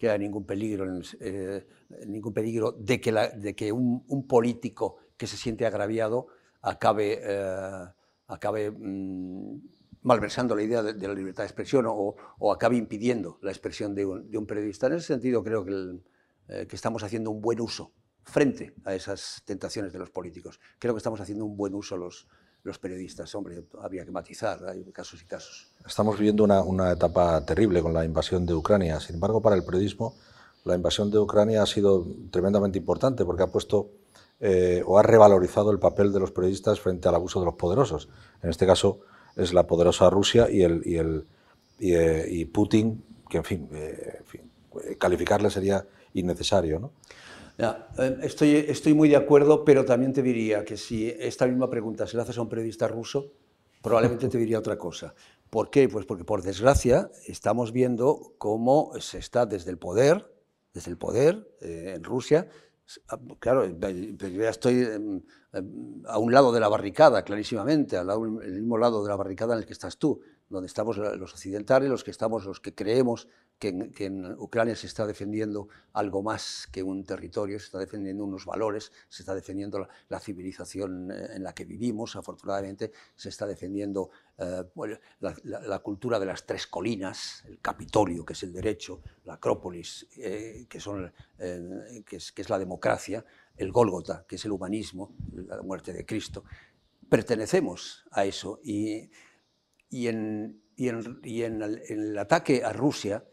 que 0.00 0.08
haya 0.08 0.16
ningún 0.16 0.46
peligro, 0.46 0.86
eh, 1.20 1.66
ningún 2.06 2.32
peligro 2.32 2.72
de 2.72 2.98
que, 3.02 3.12
de 3.12 3.54
que 3.54 3.70
un, 3.70 4.26
político 4.26 4.96
que 5.18 5.26
se 5.26 5.36
siente 5.36 5.66
agraviado 5.66 6.28
acabe, 6.62 7.20
eh, 7.22 7.84
acabe 8.26 8.70
mm, 8.70 9.60
malversando 10.00 10.56
la 10.56 10.62
idea 10.62 10.82
de, 10.82 11.06
la 11.06 11.12
libertad 11.12 11.42
de 11.42 11.48
expresión 11.48 11.84
o, 11.86 12.16
acabe 12.50 12.78
impidiendo 12.78 13.38
la 13.42 13.50
expresión 13.50 13.94
de 13.94 14.06
un, 14.06 14.46
periodista. 14.46 14.86
En 14.86 14.94
ese 14.94 15.08
sentido 15.08 15.44
creo 15.44 15.66
que, 15.66 16.00
eh, 16.48 16.66
que 16.66 16.76
estamos 16.76 17.02
haciendo 17.02 17.30
un 17.30 17.42
buen 17.42 17.60
uso 17.60 17.92
frente 18.24 18.72
a 18.84 18.94
esas 18.94 19.42
tentaciones 19.44 19.92
de 19.92 19.98
los 19.98 20.08
políticos. 20.08 20.60
Creo 20.78 20.94
que 20.94 20.98
estamos 20.98 21.20
haciendo 21.20 21.44
un 21.44 21.58
buen 21.58 21.74
uso 21.74 21.98
los, 21.98 22.26
los 22.62 22.78
periodistas. 22.78 23.34
Hombre, 23.34 23.64
había 23.82 24.04
que 24.04 24.10
matizar, 24.10 24.64
hay 24.66 24.84
casos 24.92 25.22
y 25.22 25.26
casos. 25.26 25.72
Estamos 25.86 26.16
viviendo 26.18 26.44
una, 26.44 26.92
etapa 26.92 27.44
terrible 27.44 27.82
con 27.82 27.92
la 27.92 28.04
invasión 28.04 28.46
de 28.46 28.54
Ucrania. 28.54 29.00
Sin 29.00 29.16
embargo, 29.16 29.40
para 29.40 29.56
el 29.56 29.64
periodismo, 29.64 30.14
la 30.64 30.74
invasión 30.74 31.10
de 31.10 31.18
Ucrania 31.18 31.62
ha 31.62 31.66
sido 31.66 32.06
tremendamente 32.30 32.78
importante 32.78 33.24
porque 33.24 33.42
ha 33.42 33.46
puesto 33.46 33.90
eh, 34.40 34.82
o 34.86 34.98
ha 34.98 35.02
revalorizado 35.02 35.70
el 35.70 35.78
papel 35.78 36.12
de 36.12 36.20
los 36.20 36.32
periodistas 36.32 36.80
frente 36.80 37.08
al 37.08 37.14
abuso 37.14 37.40
de 37.40 37.46
los 37.46 37.54
poderosos. 37.54 38.08
En 38.42 38.50
este 38.50 38.66
caso 38.66 39.00
es 39.36 39.52
la 39.52 39.66
poderosa 39.66 40.10
Rusia 40.10 40.50
y, 40.50 40.62
el, 40.62 40.82
y, 40.84 40.96
el, 40.96 41.26
y, 41.78 41.94
eh, 41.94 42.50
Putin, 42.52 43.02
que 43.28 43.38
en 43.38 43.44
fin, 43.44 43.68
eh, 43.72 44.16
en 44.18 44.24
fin, 44.24 44.50
calificarle 44.98 45.50
sería 45.50 45.86
innecesario. 46.14 46.78
¿no? 46.78 46.92
Eh, 47.98 48.18
estoy, 48.22 48.56
estoy 48.56 48.94
muy 48.94 49.08
de 49.08 49.16
acuerdo, 49.16 49.64
pero 49.64 49.84
también 49.84 50.12
te 50.12 50.22
diría 50.22 50.64
que 50.64 50.76
si 50.76 51.08
esta 51.08 51.46
misma 51.46 51.68
pregunta 51.68 52.06
se 52.06 52.16
la 52.16 52.22
haces 52.22 52.38
a 52.38 52.42
un 52.42 52.48
periodista 52.48 52.88
ruso, 52.88 53.32
probablemente 53.82 54.28
te 54.28 54.38
diría 54.38 54.58
otra 54.58 54.78
cosa. 54.78 55.14
¿Por 55.50 55.70
qué? 55.70 55.88
Pues 55.88 56.06
porque 56.06 56.24
por 56.24 56.42
desgracia 56.42 57.10
estamos 57.26 57.72
viendo 57.72 58.34
cómo 58.38 58.92
se 59.00 59.18
está 59.18 59.46
desde 59.46 59.70
el 59.70 59.78
poder, 59.78 60.32
desde 60.72 60.90
el 60.90 60.96
poder 60.96 61.48
eh, 61.60 61.94
en 61.96 62.04
Rusia, 62.04 62.48
claro, 63.38 63.66
yo 63.66 64.28
ya 64.28 64.50
estoy 64.50 64.82
em, 64.82 65.22
em, 65.52 66.02
a 66.06 66.18
un 66.18 66.32
lado 66.32 66.52
de 66.52 66.60
la 66.60 66.68
barricada, 66.68 67.22
clarísimamente, 67.22 67.96
al 67.96 68.20
mismo 68.20 68.78
lado 68.78 69.02
de 69.02 69.08
la 69.08 69.16
barricada 69.16 69.54
en 69.54 69.60
el 69.60 69.66
que 69.66 69.72
estás 69.72 69.98
tú, 69.98 70.20
donde 70.50 70.66
estamos 70.66 70.98
los 70.98 71.32
occidentales, 71.32 71.88
los 71.88 72.04
que 72.04 72.10
estamos, 72.10 72.44
los 72.44 72.60
que 72.60 72.74
creemos 72.74 73.28
que 73.60 73.68
en, 74.06 74.32
Ucrania 74.38 74.74
se 74.74 74.86
está 74.86 75.06
defendiendo 75.06 75.68
algo 75.92 76.22
más 76.22 76.66
que 76.72 76.82
un 76.82 77.04
territorio, 77.04 77.58
se 77.58 77.66
está 77.66 77.78
defendiendo 77.78 78.24
unos 78.24 78.46
valores, 78.46 78.90
se 79.10 79.22
está 79.22 79.34
defendiendo 79.34 79.86
la, 80.08 80.18
civilización 80.18 81.10
eh, 81.12 81.36
en 81.36 81.44
la 81.44 81.52
que 81.52 81.66
vivimos, 81.66 82.16
afortunadamente 82.16 82.90
se 83.14 83.28
está 83.28 83.46
defendiendo 83.46 84.10
eh, 84.38 84.64
la, 85.20 85.78
cultura 85.80 86.18
de 86.18 86.26
las 86.26 86.46
tres 86.46 86.66
colinas, 86.66 87.44
el 87.46 87.60
Capitolio, 87.60 88.24
que 88.24 88.32
es 88.32 88.42
el 88.42 88.52
derecho, 88.52 89.02
la 89.24 89.34
Acrópolis, 89.34 90.08
eh, 90.16 90.64
que, 90.66 90.80
son, 90.80 91.12
que, 91.38 92.16
es, 92.16 92.32
que 92.32 92.42
es 92.42 92.48
la 92.48 92.58
democracia, 92.58 93.24
el 93.58 93.72
Gólgota, 93.72 94.24
que 94.26 94.36
es 94.36 94.44
el 94.46 94.52
humanismo, 94.52 95.14
la 95.34 95.60
muerte 95.60 95.92
de 95.92 96.06
Cristo. 96.06 96.44
Pertenecemos 97.10 98.04
a 98.10 98.24
eso 98.24 98.58
y 98.64 99.10
y 99.90 100.08
en, 100.08 100.62
y 100.76 100.88
en, 101.42 101.62
el, 101.62 102.18
ataque 102.18 102.64
a 102.64 102.72
Rusia 102.72 103.24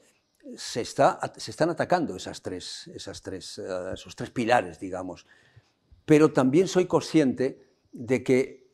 se, 0.55 0.81
está, 0.81 1.19
se 1.37 1.51
están 1.51 1.69
atacando 1.69 2.15
esas 2.15 2.41
tres, 2.41 2.89
esas 2.93 3.21
tres, 3.21 3.59
eh, 3.59 3.91
esos 3.93 4.15
tres 4.15 4.31
pilares, 4.31 4.79
digamos. 4.79 5.25
Pero 6.05 6.33
también 6.33 6.67
soy 6.67 6.85
consciente 6.85 7.61
de 7.91 8.23
que 8.23 8.66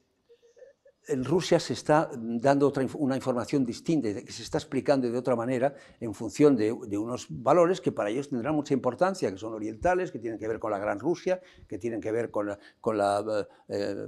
en 1.08 1.26
Rusia 1.26 1.60
se 1.60 1.74
está 1.74 2.10
dando 2.13 2.68
otra, 2.68 2.86
una 2.96 3.16
información 3.16 3.66
distinta, 3.66 4.13
que 4.13 4.32
se 4.32 4.44
está 4.44 4.58
explicando 4.58 5.10
de 5.10 5.18
otra 5.18 5.36
manera 5.36 5.74
en 6.00 6.13
función 6.13 6.56
de, 6.56 6.72
unos 6.72 7.28
valores 7.30 7.82
que 7.82 7.92
para 7.92 8.10
ellos 8.10 8.30
tendrán 8.30 8.56
mucha 8.56 8.74
importancia, 8.74 9.32
que 9.32 9.38
son 9.38 9.54
orientales, 9.54 10.12
que 10.12 10.20
tienen 10.20 10.39
que 10.39 10.48
ver 10.48 10.60
con 10.60 10.72
la 10.72 10.78
Gran 10.78 11.00
Rusia, 11.00 11.42
que 11.68 11.78
tienen 11.78 12.00
que 12.00 12.12
ver 12.12 12.32
con, 12.32 12.50
eh, 12.50 14.08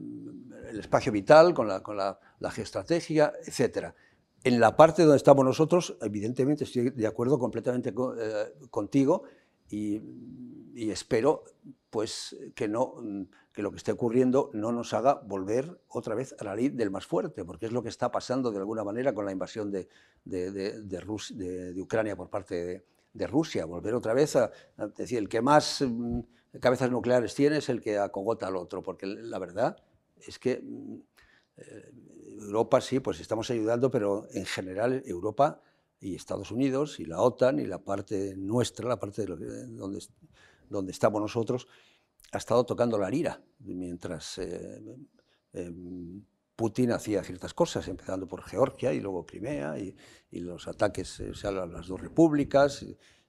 el 0.69 0.79
espacio 0.79 1.11
vital, 1.11 1.53
con, 1.53 1.67
la, 1.67 1.83
con 1.83 1.97
la, 1.97 2.17
geoestrategia, 2.49 3.33
etc. 3.45 3.93
En 4.43 4.59
la 4.59 4.75
parte 4.75 5.03
donde 5.03 5.17
estamos 5.17 5.43
nosotros, 5.43 5.97
evidentemente 6.01 6.63
estoy 6.63 6.91
de 6.91 7.07
acuerdo 7.07 7.39
completamente 7.39 7.89
eh, 7.89 8.53
contigo 8.69 9.23
y, 9.69 10.01
y 10.75 10.91
espero 10.91 11.43
pues, 11.89 12.35
que 12.53 12.67
no 12.67 12.95
que 13.55 13.61
lo 13.61 13.71
que 13.71 13.77
esté 13.77 13.93
ocurriendo 13.93 14.51
no 14.53 14.73
nos 14.73 14.93
haga 14.93 15.13
volver 15.25 15.79
otra 15.87 16.13
vez 16.13 16.35
a 16.39 16.43
la 16.43 16.55
ley 16.55 16.67
del 16.67 16.91
más 16.91 17.05
fuerte, 17.05 17.45
porque 17.45 17.67
es 17.67 17.71
lo 17.71 17.81
que 17.81 17.87
está 17.87 18.11
pasando 18.11 18.51
de 18.51 18.57
alguna 18.57 18.83
manera 18.83 19.13
con 19.13 19.25
la 19.25 19.31
invasión 19.31 19.71
de, 19.71 19.87
de, 20.25 20.51
de, 20.51 21.81
Ucrania 21.81 22.17
por 22.17 22.29
parte 22.29 22.85
de, 23.13 23.27
Rusia, 23.27 23.63
volver 23.63 23.93
otra 23.93 24.13
vez 24.13 24.35
a, 24.35 24.51
decir, 24.97 25.19
el 25.19 25.29
que 25.29 25.41
más 25.41 25.81
mm, 25.81 26.19
cabezas 26.59 26.91
nucleares 26.91 27.33
tiene 27.33 27.57
es 27.57 27.69
el 27.69 27.79
que 27.79 27.97
acogota 27.97 28.47
al 28.47 28.57
otro, 28.57 28.83
porque 28.83 29.05
la 29.05 29.39
verdad 29.39 29.77
es 30.17 30.37
que 30.37 30.59
mm, 30.61 30.95
eh, 31.55 31.91
Europa 32.41 32.81
sí, 32.81 32.99
pues 32.99 33.21
estamos 33.21 33.49
ayudando, 33.51 33.89
pero 33.89 34.27
en 34.33 34.45
general 34.45 35.01
Europa 35.05 35.61
y 36.01 36.15
Estados 36.15 36.51
Unidos 36.51 36.99
y 36.99 37.05
la 37.05 37.21
OTAN 37.21 37.59
y 37.59 37.65
la 37.65 37.79
parte 37.79 38.35
nuestra, 38.35 38.89
la 38.89 38.99
parte 38.99 39.25
de 39.25 39.67
donde, 39.67 40.05
donde 40.69 40.91
estamos 40.91 41.21
nosotros, 41.21 41.69
ha 42.31 42.37
estado 42.37 42.65
tocando 42.65 42.97
la 42.97 43.09
lira 43.09 43.41
mientras 43.59 44.37
eh, 44.37 44.81
em, 45.53 46.23
Putin 46.55 46.91
hacía 46.91 47.23
ciertas 47.23 47.53
cosas, 47.53 47.87
empezando 47.87 48.27
por 48.27 48.43
Georgia 48.43 48.93
y 48.93 49.01
luego 49.01 49.25
Crimea 49.25 49.77
y, 49.77 49.95
los 50.31 50.67
ataques 50.67 51.21
a 51.45 51.51
las 51.51 51.87
dos 51.87 52.01
repúblicas. 52.01 52.85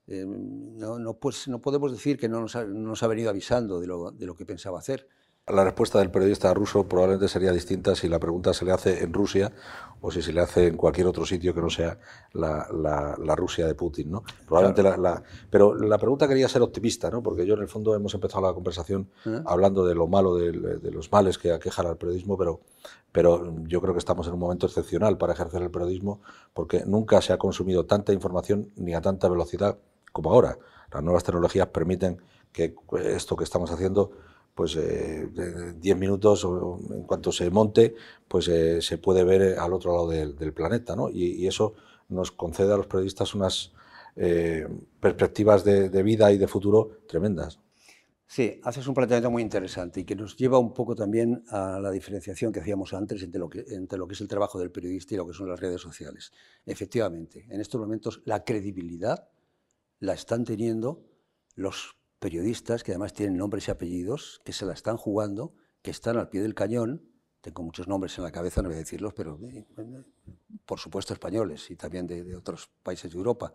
No, 0.06 1.18
pues, 1.20 1.46
no 1.46 1.60
podemos 1.60 1.92
decir 1.92 2.18
que 2.18 2.28
no 2.28 2.40
nos 2.40 2.56
ha, 3.02 3.06
venido 3.06 3.30
avisando 3.30 3.78
de 3.78 3.86
lo, 3.86 4.10
de 4.10 4.26
lo 4.26 4.34
que 4.34 4.44
pensaba 4.44 4.80
hacer. 4.80 5.08
La 5.48 5.62
respuesta 5.62 6.00
del 6.00 6.10
periodista 6.10 6.52
ruso 6.54 6.88
probablemente 6.88 7.28
sería 7.28 7.52
distinta 7.52 7.94
si 7.94 8.08
la 8.08 8.18
pregunta 8.18 8.52
se 8.52 8.64
le 8.64 8.72
hace 8.72 9.04
en 9.04 9.12
Rusia 9.12 9.52
o 10.00 10.10
si 10.10 10.20
se 10.20 10.32
le 10.32 10.40
hace 10.40 10.66
en 10.66 10.76
cualquier 10.76 11.06
otro 11.06 11.24
sitio 11.24 11.54
que 11.54 11.60
no 11.60 11.70
sea 11.70 12.00
la, 12.32 13.14
Rusia 13.36 13.64
de 13.64 13.76
Putin, 13.76 14.10
¿no? 14.10 14.24
Probablemente 14.44 14.82
la, 14.82 15.22
pero 15.48 15.76
la 15.76 15.98
pregunta 15.98 16.26
quería 16.26 16.48
ser 16.48 16.62
optimista, 16.62 17.12
¿no? 17.12 17.22
Porque 17.22 17.46
yo 17.46 17.54
en 17.54 17.60
el 17.60 17.68
fondo 17.68 17.94
hemos 17.94 18.12
empezado 18.12 18.44
la 18.44 18.52
conversación 18.54 19.08
¿Eh? 19.24 19.40
hablando 19.46 19.86
de 19.86 19.94
lo 19.94 20.08
malo, 20.08 20.34
de, 20.34 20.50
los 20.90 21.12
males 21.12 21.38
que 21.38 21.52
aquejan 21.52 21.86
al 21.86 21.96
periodismo, 21.96 22.36
pero, 22.36 22.62
pero 23.12 23.54
yo 23.68 23.80
creo 23.80 23.94
que 23.94 24.00
estamos 24.00 24.26
en 24.26 24.32
un 24.32 24.40
momento 24.40 24.66
excepcional 24.66 25.16
para 25.16 25.34
ejercer 25.34 25.62
el 25.62 25.70
periodismo 25.70 26.22
porque 26.54 26.82
nunca 26.84 27.22
se 27.22 27.32
ha 27.32 27.38
consumido 27.38 27.86
tanta 27.86 28.12
información 28.12 28.72
ni 28.74 28.94
a 28.94 29.00
tanta 29.00 29.28
velocidad 29.28 29.78
como 30.10 30.32
ahora. 30.32 30.58
Las 30.92 31.04
nuevas 31.04 31.22
tecnologías 31.22 31.68
permiten 31.68 32.20
que 32.50 32.74
esto 33.04 33.36
que 33.36 33.44
estamos 33.44 33.70
haciendo 33.70 34.10
pues 34.56 34.74
eh, 34.76 35.28
10 35.78 35.98
minutos 35.98 36.42
o 36.46 36.80
en 36.90 37.02
cuanto 37.02 37.30
se 37.30 37.50
monte, 37.50 37.94
pues 38.26 38.48
eh, 38.48 38.80
se 38.80 38.96
puede 38.96 39.22
ver 39.22 39.58
al 39.58 39.74
otro 39.74 39.92
lado 39.92 40.08
del, 40.08 40.52
planeta, 40.54 40.96
¿no? 40.96 41.10
Y, 41.10 41.46
eso 41.46 41.74
nos 42.08 42.32
concede 42.32 42.72
a 42.72 42.78
los 42.78 42.86
periodistas 42.86 43.34
unas 43.34 43.74
eh, 44.16 44.66
perspectivas 44.98 45.62
de, 45.62 46.02
vida 46.02 46.32
y 46.32 46.38
de 46.38 46.48
futuro 46.48 47.02
tremendas. 47.06 47.60
Sí, 48.26 48.58
haces 48.64 48.86
un 48.86 48.94
planteamiento 48.94 49.30
muy 49.30 49.42
interesante 49.42 50.00
y 50.00 50.04
que 50.04 50.16
nos 50.16 50.34
lleva 50.38 50.58
un 50.58 50.72
poco 50.72 50.94
también 50.94 51.44
a 51.50 51.78
la 51.78 51.90
diferenciación 51.90 52.50
que 52.50 52.60
hacíamos 52.60 52.94
antes 52.94 53.22
entre 53.22 53.38
lo 53.38 53.50
que, 53.50 53.62
entre 53.68 53.98
lo 53.98 54.08
que 54.08 54.14
es 54.14 54.22
el 54.22 54.28
trabajo 54.28 54.58
del 54.58 54.70
periodista 54.70 55.12
y 55.12 55.18
lo 55.18 55.26
que 55.26 55.34
son 55.34 55.50
las 55.50 55.60
redes 55.60 55.82
sociales. 55.82 56.32
Efectivamente, 56.64 57.46
en 57.50 57.60
estos 57.60 57.78
momentos 57.78 58.22
la 58.24 58.42
credibilidad 58.42 59.28
la 60.00 60.14
están 60.14 60.44
teniendo 60.44 61.04
los 61.56 61.96
periodistas 62.26 62.82
que 62.82 62.90
además 62.90 63.12
tienen 63.12 63.36
nombres 63.36 63.68
y 63.68 63.70
apellidos, 63.70 64.40
que 64.44 64.52
se 64.52 64.66
la 64.66 64.72
están 64.72 64.96
jugando, 64.96 65.54
que 65.80 65.92
están 65.92 66.16
al 66.16 66.28
pie 66.28 66.42
del 66.42 66.56
cañón. 66.56 67.08
Tengo 67.40 67.62
muchos 67.62 67.86
nombres 67.86 68.18
en 68.18 68.24
la 68.24 68.32
cabeza, 68.32 68.62
no 68.62 68.68
voy 68.68 68.74
a 68.74 68.80
decirlos, 68.80 69.14
pero 69.14 69.38
eh, 69.44 69.64
por 70.64 70.80
supuesto 70.80 71.14
españoles 71.14 71.70
y 71.70 71.76
también 71.76 72.08
de, 72.08 72.34
otros 72.34 72.68
países 72.82 73.12
de 73.12 73.16
Europa. 73.16 73.54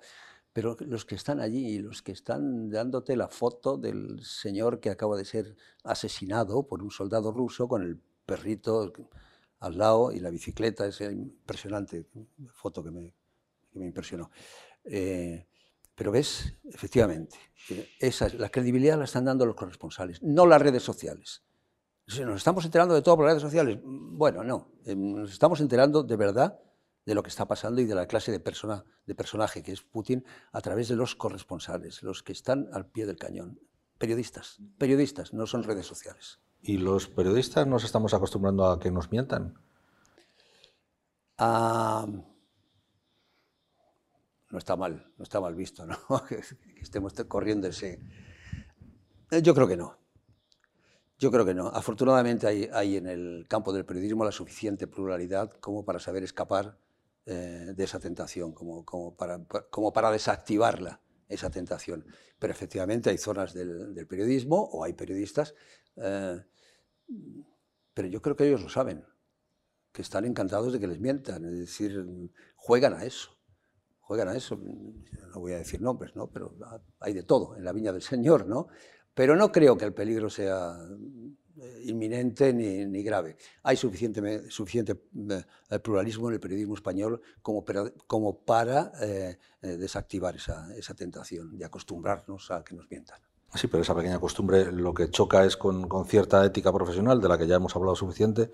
Pero 0.53 0.77
los 0.79 1.03
que 1.03 1.15
están 1.15 1.41
allí, 1.41 1.79
los 1.79 2.01
que 2.01 2.13
están 2.13 2.69
dándote 2.69 3.17
la 3.17 3.27
foto 3.27 3.75
del 3.75 4.23
señor 4.23 4.79
que 4.79 4.89
acaba 4.89 5.17
de 5.17 5.25
ser 5.25 5.57
asesinado 5.83 6.65
por 6.65 6.81
un 6.81 6.91
soldado 6.91 7.33
ruso 7.33 7.67
con 7.67 7.81
el 7.81 7.99
perrito 8.25 8.93
al 9.59 9.77
lado 9.77 10.13
y 10.13 10.21
la 10.21 10.29
bicicleta, 10.29 10.85
es 10.87 11.01
impresionante 11.01 12.05
foto 12.53 12.81
que 12.81 12.91
me, 12.91 13.13
que 13.69 13.79
me 13.79 13.87
impresionó. 13.87 14.31
Eh, 14.85 15.45
pero 15.95 16.11
ves, 16.11 16.55
efectivamente, 16.65 17.37
esa, 17.99 18.29
la 18.29 18.49
credibilidad 18.49 18.97
la 18.97 19.05
están 19.05 19.25
dando 19.25 19.45
los 19.45 19.55
corresponsales, 19.55 20.21
no 20.21 20.45
las 20.45 20.61
redes 20.61 20.83
sociales. 20.83 21.43
¿Nos 22.07 22.37
estamos 22.37 22.65
enterando 22.65 22.93
de 22.93 23.01
todo 23.01 23.15
por 23.15 23.25
las 23.25 23.35
redes 23.35 23.43
sociales? 23.43 23.79
Bueno, 23.83 24.43
no. 24.43 24.71
Eh, 24.85 24.95
nos 24.95 25.31
estamos 25.31 25.61
enterando 25.61 26.03
de 26.03 26.15
verdad 26.17 26.59
de 27.05 27.15
lo 27.15 27.23
que 27.23 27.29
está 27.29 27.47
pasando 27.47 27.81
y 27.81 27.85
de 27.85 27.95
la 27.95 28.05
clase 28.05 28.31
de, 28.31 28.39
persona, 28.39 28.83
de 29.05 29.15
personaje 29.15 29.63
que 29.63 29.71
es 29.71 29.81
Putin 29.81 30.25
a 30.51 30.61
través 30.61 30.89
de 30.89 30.95
los 30.95 31.15
corresponsales, 31.15 32.03
los 32.03 32.21
que 32.21 32.33
están 32.33 32.69
al 32.73 32.85
pie 32.85 33.05
del 33.05 33.17
cañón. 33.17 33.59
Periodistas, 33.97 34.57
periodistas, 34.77 35.33
no 35.33 35.47
son 35.47 35.63
redes 35.63 35.85
sociales. 35.85 36.39
¿Y 36.61 36.77
los 36.77 37.07
periodistas 37.07 37.65
nos 37.65 37.83
estamos 37.83 38.13
acostumbrando 38.13 38.65
a 38.65 38.79
que 38.79 38.91
nos 38.91 39.11
mientan? 39.11 39.57
Ah, 41.37 42.05
no 44.51 44.57
está 44.57 44.75
mal, 44.75 45.11
no 45.17 45.23
está 45.23 45.39
mal 45.39 45.55
visto, 45.55 45.85
¿no? 45.85 45.97
que, 46.27 46.41
estemos 46.81 47.13
corriendo 47.27 47.67
ese... 47.67 47.99
Eh, 49.31 49.41
yo 49.41 49.55
creo 49.55 49.67
que 49.67 49.77
no. 49.77 49.97
Yo 51.17 51.31
creo 51.31 51.45
que 51.45 51.53
no. 51.53 51.67
Afortunadamente 51.67 52.47
hay, 52.73 52.97
en 52.97 53.07
el 53.07 53.45
campo 53.47 53.71
del 53.71 53.85
periodismo 53.85 54.25
la 54.25 54.31
suficiente 54.31 54.87
pluralidad 54.87 55.51
como 55.59 55.85
para 55.85 55.99
saber 55.99 56.23
escapar 56.23 56.77
eh, 57.25 57.73
de 57.75 57.83
esa 57.83 57.99
tentación, 57.99 58.53
como, 58.53 58.83
como, 58.83 59.15
para, 59.15 59.43
como 59.69 59.93
para 59.93 60.11
desactivarla, 60.11 60.99
esa 61.29 61.49
tentación. 61.49 62.05
Pero 62.39 62.51
efectivamente 62.51 63.09
hay 63.09 63.17
zonas 63.17 63.53
del, 63.53 64.05
periodismo 64.07 64.61
o 64.73 64.83
hay 64.83 64.93
periodistas, 64.93 65.53
eh, 65.95 66.43
pero 67.93 68.07
yo 68.07 68.21
creo 68.21 68.35
que 68.35 68.47
ellos 68.47 68.63
lo 68.63 68.69
saben, 68.69 69.05
que 69.91 70.01
están 70.01 70.25
encantados 70.25 70.73
de 70.73 70.79
que 70.79 70.87
les 70.87 70.99
mientan, 70.99 71.45
es 71.45 71.59
decir, 71.59 72.03
juegan 72.55 72.93
a 72.95 73.05
eso 73.05 73.40
juegan 74.11 74.35
eso, 74.35 74.59
no 75.33 75.39
voy 75.39 75.53
a 75.53 75.57
decir 75.59 75.81
nombres, 75.81 76.17
¿no? 76.17 76.27
pero 76.27 76.53
hay 76.99 77.13
de 77.13 77.23
todo 77.23 77.55
en 77.55 77.63
la 77.63 77.71
viña 77.71 77.93
del 77.93 78.01
Señor, 78.01 78.45
¿no? 78.45 78.67
pero 79.13 79.37
no 79.37 79.53
creo 79.53 79.77
que 79.77 79.85
el 79.85 79.93
peligro 79.93 80.29
sea 80.29 80.77
eh, 81.55 81.83
inminente 81.85 82.51
ni, 82.51 83.03
grave. 83.03 83.37
Hay 83.63 83.77
suficiente, 83.77 84.51
suficiente 84.51 85.03
eh, 85.69 85.79
pluralismo 85.79 86.27
en 86.27 86.33
el 86.33 86.39
periodismo 86.41 86.75
español 86.75 87.21
como, 87.41 87.63
como 88.05 88.39
para 88.39 88.91
eh, 89.01 89.37
desactivar 89.61 90.35
esa, 90.35 90.75
esa 90.75 90.93
tentación 90.93 91.55
y 91.57 91.63
acostumbrarnos 91.63 92.51
a 92.51 92.65
que 92.65 92.75
nos 92.75 92.91
mientan. 92.91 93.21
Sí, 93.53 93.67
pero 93.67 93.81
esa 93.83 93.95
pequeña 93.95 94.19
costumbre 94.19 94.73
lo 94.73 94.93
que 94.93 95.09
choca 95.09 95.45
es 95.45 95.55
con, 95.55 95.87
con, 95.87 96.05
cierta 96.05 96.45
ética 96.45 96.73
profesional, 96.73 97.21
de 97.21 97.29
la 97.29 97.37
que 97.37 97.47
ya 97.47 97.55
hemos 97.55 97.73
hablado 97.77 97.95
suficiente, 97.95 98.51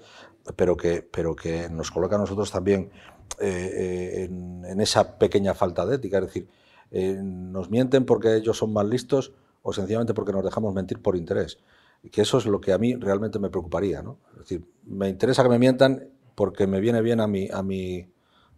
pero 0.55 0.77
que, 0.77 1.01
pero 1.01 1.35
que 1.35 1.67
nos 1.69 1.89
coloca 1.89 2.15
a 2.15 2.19
nosotros 2.19 2.51
también 2.51 2.91
eh, 3.39 3.71
eh, 3.73 4.23
en, 4.25 4.81
esa 4.81 5.17
pequeña 5.17 5.53
falta 5.53 5.85
de 5.85 5.95
ética. 5.95 6.17
Es 6.19 6.25
decir, 6.25 6.47
eh, 6.91 7.19
nos 7.21 7.69
mienten 7.69 8.05
porque 8.05 8.35
ellos 8.35 8.57
son 8.57 8.73
más 8.73 8.85
listos 8.85 9.33
o 9.61 9.73
sencillamente 9.73 10.13
porque 10.13 10.31
nos 10.31 10.43
dejamos 10.43 10.73
mentir 10.73 11.01
por 11.01 11.15
interés. 11.15 11.59
Y 12.03 12.09
que 12.09 12.21
eso 12.21 12.37
es 12.37 12.45
lo 12.45 12.61
que 12.61 12.73
a 12.73 12.77
mí 12.77 12.95
realmente 12.95 13.39
me 13.39 13.49
preocuparía. 13.49 14.01
¿no? 14.01 14.19
Es 14.33 14.39
decir, 14.39 14.65
me 14.85 15.09
interesa 15.09 15.43
que 15.43 15.49
me 15.49 15.59
mientan 15.59 16.09
porque 16.35 16.67
me 16.67 16.79
viene 16.79 17.01
bien 17.01 17.19
a 17.19 17.27
mi, 17.27 17.49
a 17.51 17.63
mi, 17.63 18.07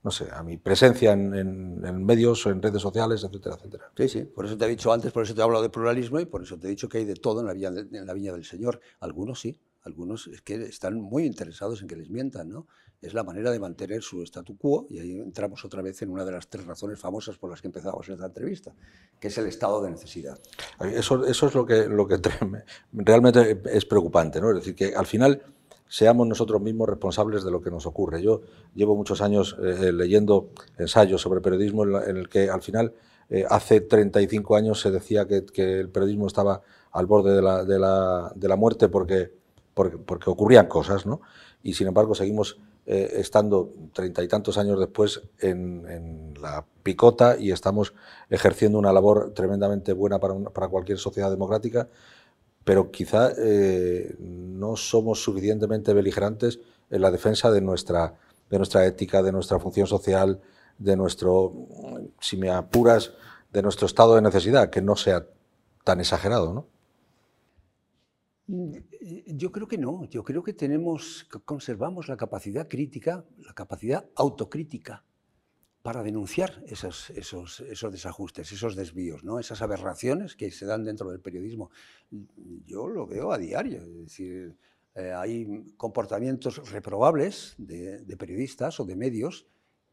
no 0.03 0.11
sé, 0.11 0.27
a 0.31 0.43
mi 0.43 0.57
presencia 0.57 1.13
en, 1.13 1.33
en, 1.33 2.05
medios 2.05 2.45
o 2.45 2.49
en 2.49 2.61
redes 2.61 2.81
sociales, 2.81 3.23
etcétera, 3.23 3.55
etcétera. 3.55 3.91
Sí, 3.95 4.09
sí, 4.09 4.23
por 4.23 4.45
eso 4.45 4.57
te 4.57 4.65
he 4.65 4.67
dicho 4.67 4.91
antes, 4.91 5.11
por 5.11 5.23
eso 5.23 5.33
te 5.33 5.39
he 5.39 5.43
hablado 5.43 5.63
de 5.63 5.69
pluralismo 5.69 6.19
y 6.19 6.25
por 6.25 6.43
eso 6.43 6.59
te 6.59 6.67
he 6.67 6.69
dicho 6.69 6.89
que 6.89 6.99
hay 6.99 7.05
de 7.05 7.15
todo 7.15 7.39
en 7.39 7.47
la 7.47 7.53
viña, 7.53 7.69
en 7.69 8.05
la 8.05 8.13
viña 8.13 8.33
del 8.33 8.43
Señor. 8.43 8.81
Algunos 8.99 9.39
sí, 9.39 9.59
algunos 9.83 10.27
es 10.27 10.41
que 10.41 10.55
están 10.63 10.99
muy 10.99 11.25
interesados 11.25 11.81
en 11.81 11.87
que 11.87 11.95
les 11.95 12.09
mientan, 12.09 12.49
¿no? 12.49 12.67
Es 13.01 13.13
la 13.13 13.23
manera 13.23 13.49
de 13.51 13.59
mantener 13.59 14.01
su 14.01 14.21
statu 14.23 14.57
quo 14.57 14.85
y 14.89 14.99
ahí 14.99 15.19
entramos 15.19 15.63
otra 15.63 15.81
vez 15.81 16.01
en 16.01 16.09
una 16.09 16.25
de 16.25 16.33
las 16.33 16.49
tres 16.49 16.65
razones 16.65 16.99
famosas 16.99 17.37
por 17.37 17.49
las 17.49 17.61
que 17.61 17.67
empezamos 17.67 18.09
esta 18.09 18.25
entrevista, 18.25 18.73
que 19.19 19.29
es 19.29 19.37
el 19.37 19.47
estado 19.47 19.81
de 19.81 19.91
necesidad. 19.91 20.37
Eso, 20.81 21.25
eso 21.25 21.47
es 21.47 21.55
lo 21.55 21.65
que, 21.65 21.87
lo 21.87 22.05
que 22.05 22.19
realmente 22.91 23.61
es 23.65 23.85
preocupante, 23.85 24.41
¿no? 24.41 24.49
Es 24.49 24.57
decir, 24.57 24.75
que 24.75 24.93
al 24.95 25.05
final 25.05 25.41
seamos 25.89 26.27
nosotros 26.27 26.61
mismos 26.61 26.87
responsables 26.87 27.43
de 27.43 27.51
lo 27.51 27.61
que 27.61 27.71
nos 27.71 27.85
ocurre. 27.85 28.21
Yo 28.21 28.41
llevo 28.75 28.95
muchos 28.95 29.21
años 29.21 29.57
eh, 29.61 29.91
leyendo 29.91 30.51
ensayos 30.77 31.21
sobre 31.21 31.41
periodismo 31.41 31.83
en, 31.85 32.17
el 32.17 32.29
que 32.29 32.49
al 32.49 32.61
final 32.61 32.93
eh, 33.29 33.43
hace 33.49 33.81
35 33.81 34.55
años 34.55 34.79
se 34.79 34.91
decía 34.91 35.25
que, 35.25 35.45
el 35.57 35.89
periodismo 35.89 36.27
estaba 36.27 36.61
al 36.91 37.05
borde 37.07 37.33
de 37.33 37.41
la, 37.41 37.63
de 37.65 37.79
la, 37.79 38.31
de 38.35 38.47
la 38.47 38.55
muerte 38.55 38.87
porque, 38.87 39.31
porque, 39.73 39.97
porque, 39.97 40.29
ocurrían 40.29 40.67
cosas, 40.67 41.05
¿no? 41.05 41.21
Y 41.63 41.73
sin 41.73 41.87
embargo 41.87 42.13
seguimos 42.13 42.59
eh, 42.85 43.13
estando 43.17 43.73
treinta 43.93 44.23
y 44.23 44.27
tantos 44.27 44.57
años 44.57 44.79
después 44.79 45.21
en, 45.39 46.33
la 46.39 46.65
picota 46.83 47.37
y 47.37 47.51
estamos 47.51 47.93
ejerciendo 48.29 48.79
una 48.79 48.93
labor 48.93 49.33
tremendamente 49.33 49.91
buena 49.91 50.19
para, 50.19 50.67
cualquier 50.69 50.97
sociedad 50.97 51.29
democrática 51.29 51.89
pero 52.63 52.91
quizá 52.91 53.31
eh, 53.37 54.15
no 54.19 54.75
somos 54.75 55.21
suficientemente 55.21 55.93
beligerantes 55.93 56.59
en 56.89 57.01
la 57.01 57.11
defensa 57.11 57.51
de 57.51 57.61
nuestra, 57.61 58.15
de 58.49 58.57
nuestra 58.57 58.85
ética, 58.85 59.21
de 59.21 59.31
nuestra 59.31 59.59
función 59.59 59.87
social, 59.87 60.39
de 60.77 60.95
nuestro, 60.95 61.53
si 62.19 62.37
me 62.37 62.49
apuras, 62.49 63.13
de 63.51 63.61
nuestro 63.61 63.85
estado 63.85 64.15
de 64.15 64.21
necesidad, 64.21 64.69
que 64.69 64.81
no 64.81 64.95
sea 64.95 65.25
tan 65.83 65.99
exagerado, 65.99 66.53
¿no? 66.53 66.67
Yo 69.25 69.51
creo 69.51 69.67
que 69.67 69.77
no, 69.77 70.05
yo 70.05 70.23
creo 70.23 70.43
que 70.43 70.53
tenemos, 70.53 71.27
conservamos 71.45 72.07
la 72.07 72.17
capacidad 72.17 72.67
crítica, 72.67 73.25
la 73.37 73.53
capacidad 73.53 74.09
autocrítica 74.15 75.03
para 75.81 76.03
denunciar 76.03 76.61
esos, 76.67 77.09
esos, 77.11 77.61
esos, 77.61 77.91
desajustes, 77.91 78.51
esos 78.51 78.75
desvíos, 78.75 79.23
¿no? 79.23 79.39
esas 79.39 79.61
aberraciones 79.61 80.35
que 80.35 80.51
se 80.51 80.65
dan 80.65 80.83
dentro 80.83 81.09
del 81.09 81.21
periodismo. 81.21 81.71
Yo 82.65 82.87
lo 82.87 83.07
veo 83.07 83.31
a 83.31 83.37
diario, 83.37 83.81
es 83.81 83.95
decir, 83.95 84.57
eh, 84.95 85.13
hay 85.15 85.47
comportamientos 85.77 86.69
reprobables 86.71 87.55
de, 87.57 88.03
periodistas 88.17 88.79
o 88.79 88.85
de 88.85 88.95
medios 88.95 89.47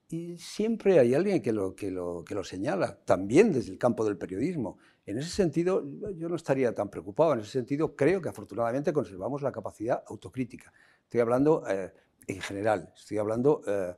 y 0.08 0.36
siempre 0.38 0.98
hay 0.98 1.14
alguien 1.14 1.40
que 1.42 1.52
lo, 1.52 1.74
que, 1.74 1.90
lo, 1.90 2.24
que 2.24 2.34
lo 2.34 2.44
señala, 2.44 2.98
también 3.04 3.52
desde 3.52 3.72
el 3.72 3.78
campo 3.78 4.04
del 4.04 4.18
periodismo. 4.18 4.78
En 5.06 5.18
ese 5.18 5.30
sentido, 5.30 5.84
yo 6.16 6.28
no 6.28 6.36
estaría 6.36 6.74
tan 6.74 6.90
preocupado, 6.90 7.32
en 7.32 7.40
ese 7.40 7.50
sentido 7.50 7.96
creo 7.96 8.20
que 8.20 8.28
afortunadamente 8.28 8.92
conservamos 8.92 9.40
la 9.40 9.52
capacidad 9.52 10.02
autocrítica. 10.08 10.72
Estoy 11.04 11.20
hablando 11.20 11.62
eh, 11.68 11.92
en 12.26 12.40
general, 12.40 12.92
estoy 12.94 13.18
hablando... 13.18 13.62
Eh, 13.66 13.94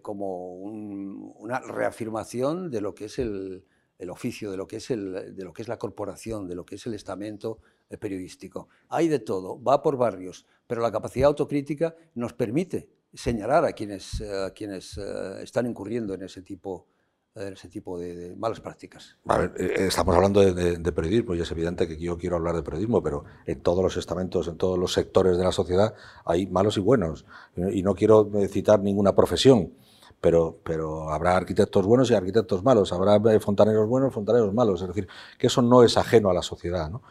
como 0.00 0.54
una 0.54 1.60
reafirmación 1.60 2.70
de 2.70 2.80
lo 2.80 2.94
que 2.94 3.06
es 3.06 3.18
el, 3.18 3.64
oficio, 4.08 4.50
de 4.50 4.56
lo 4.56 4.66
que 4.66 4.76
es, 4.76 4.88
de 4.88 5.64
la 5.66 5.78
corporación, 5.78 6.46
de 6.46 6.54
lo 6.54 6.64
que 6.64 6.76
es 6.76 6.86
el 6.86 6.94
estamento 6.94 7.60
eh, 7.90 7.98
periodístico. 7.98 8.68
Hay 8.88 9.08
de 9.08 9.18
todo, 9.18 9.62
va 9.62 9.82
por 9.82 9.96
barrios, 9.96 10.46
pero 10.66 10.80
la 10.80 10.92
capacidad 10.92 11.28
autocrítica 11.28 11.94
nos 12.14 12.32
permite 12.32 12.88
señalar 13.12 13.64
a 13.64 13.72
quienes, 13.72 14.20
a 14.22 14.52
quienes 14.52 14.96
eh, 14.98 15.42
están 15.42 15.66
incurriendo 15.66 16.14
en 16.14 16.22
ese 16.22 16.42
tipo 16.42 16.86
ese 17.34 17.68
tipo 17.68 17.98
de, 17.98 18.34
malas 18.36 18.60
prácticas. 18.60 19.16
Eh, 19.58 19.74
estamos 19.88 20.14
hablando 20.14 20.40
de, 20.40 20.92
periodismo 20.92 21.34
y 21.34 21.40
es 21.40 21.50
evidente 21.50 21.88
que 21.88 21.96
yo 21.96 22.16
quiero 22.16 22.36
hablar 22.36 22.54
de 22.54 22.62
periodismo, 22.62 23.02
pero 23.02 23.24
en 23.46 23.60
todos 23.60 23.82
los 23.82 23.96
estamentos, 23.96 24.46
en 24.46 24.56
todos 24.56 24.78
los 24.78 24.92
sectores 24.92 25.36
de 25.36 25.42
la 25.42 25.50
sociedad 25.50 25.94
hay 26.24 26.46
malos 26.46 26.76
y 26.76 26.80
buenos. 26.80 27.24
Y 27.56 27.82
no 27.82 27.94
quiero 27.94 28.30
eh, 28.34 28.46
citar 28.46 28.80
ninguna 28.80 29.16
profesión, 29.16 29.72
pero, 30.20 30.60
pero 30.62 31.10
habrá 31.10 31.36
arquitectos 31.36 31.84
buenos 31.84 32.08
y 32.12 32.14
arquitectos 32.14 32.62
malos, 32.62 32.92
habrá 32.92 33.16
eh, 33.32 33.40
fontaneros 33.40 33.88
buenos, 33.88 34.14
fontaneros 34.14 34.54
malos. 34.54 34.80
Es 34.82 34.88
decir, 34.88 35.08
que 35.36 35.48
eso 35.48 35.60
no 35.60 35.82
es 35.82 35.96
ajeno 35.96 36.30
a 36.30 36.34
la 36.34 36.42
sociedad. 36.42 36.88
¿no? 36.88 37.02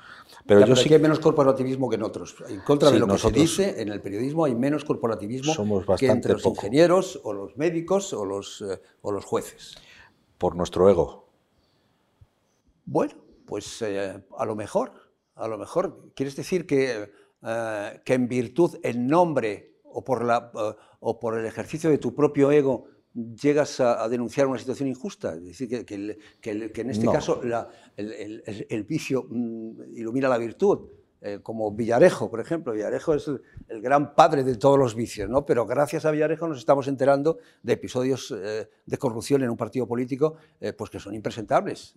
Pero 0.47 0.65
yo 0.65 0.77
sí 0.77 0.87
que 0.87 0.95
hay 0.95 1.01
menos 1.01 1.19
corporativismo 1.19 1.89
que 1.89 1.95
en 1.95 2.03
otros. 2.03 2.37
En 2.47 2.61
contra 2.61 2.91
de 2.91 2.99
lo 2.99 3.07
que 3.07 3.17
se 3.17 3.31
dice, 3.31 3.81
en 3.81 3.89
el 3.89 3.99
periodismo 3.99 4.45
hay 4.45 4.55
menos 4.55 4.85
corporativismo 4.85 5.83
que 5.97 6.07
entre 6.07 6.31
los 6.31 6.45
ingenieros 6.45 7.19
o 7.25 7.33
los 7.33 7.57
médicos 7.57 8.13
o 8.13 8.23
los, 8.23 8.63
o 9.01 9.11
los 9.11 9.25
jueces 9.25 9.75
por 10.43 10.57
nuestro 10.57 10.89
ego? 10.89 11.29
Bueno, 12.83 13.13
pues 13.45 13.81
eh, 13.81 14.21
a 14.37 14.45
lo 14.45 14.57
mejor, 14.57 14.91
a 15.35 15.47
lo 15.47 15.57
mejor. 15.57 16.11
¿Quieres 16.13 16.35
decir 16.35 16.67
que, 16.67 17.09
eh, 17.43 18.01
que 18.03 18.13
en 18.13 18.27
virtud, 18.27 18.75
en 18.83 19.07
nombre 19.07 19.77
o 19.85 20.03
por, 20.03 20.25
la, 20.25 20.51
eh, 20.53 20.75
o 20.99 21.17
por 21.17 21.39
el 21.39 21.45
ejercicio 21.45 21.89
de 21.89 21.97
tu 21.97 22.13
propio 22.13 22.51
ego 22.51 22.87
llegas 23.13 23.79
a, 23.79 24.05
denunciar 24.09 24.47
una 24.47 24.59
situación 24.59 24.89
injusta? 24.89 25.33
Es 25.33 25.45
decir, 25.45 25.69
que, 25.85 26.17
que, 26.41 26.81
en 26.81 26.89
este 26.89 27.05
caso 27.05 27.41
el, 27.95 28.43
el, 28.69 28.83
vicio 28.83 29.25
mm, 29.29 29.95
ilumina 29.95 30.27
la 30.27 30.37
virtud. 30.37 30.89
Eh, 31.25 31.39
como 31.41 31.71
Villarejo, 31.71 32.29
por 32.29 32.41
ejemplo. 32.41 32.73
Villarejo 32.73 33.13
es 33.13 33.29
el, 33.29 33.81
gran 33.81 34.13
padre 34.13 34.43
de 34.43 34.57
todos 34.57 34.77
los 34.77 34.93
vicios, 34.93 35.29
¿no? 35.29 35.45
pero 35.45 35.65
gracias 35.65 36.03
a 36.03 36.11
Villarejo 36.11 36.49
nos 36.49 36.57
estamos 36.57 36.89
enterando 36.89 37.37
de 37.61 37.71
episodios 37.71 38.35
eh, 38.37 38.67
de 38.85 38.97
corrupción 38.97 39.41
en 39.41 39.49
un 39.49 39.55
partido 39.55 39.87
político 39.87 40.35
eh, 40.59 40.73
pues 40.73 40.89
que 40.89 40.99
son 40.99 41.15
impresentables, 41.15 41.95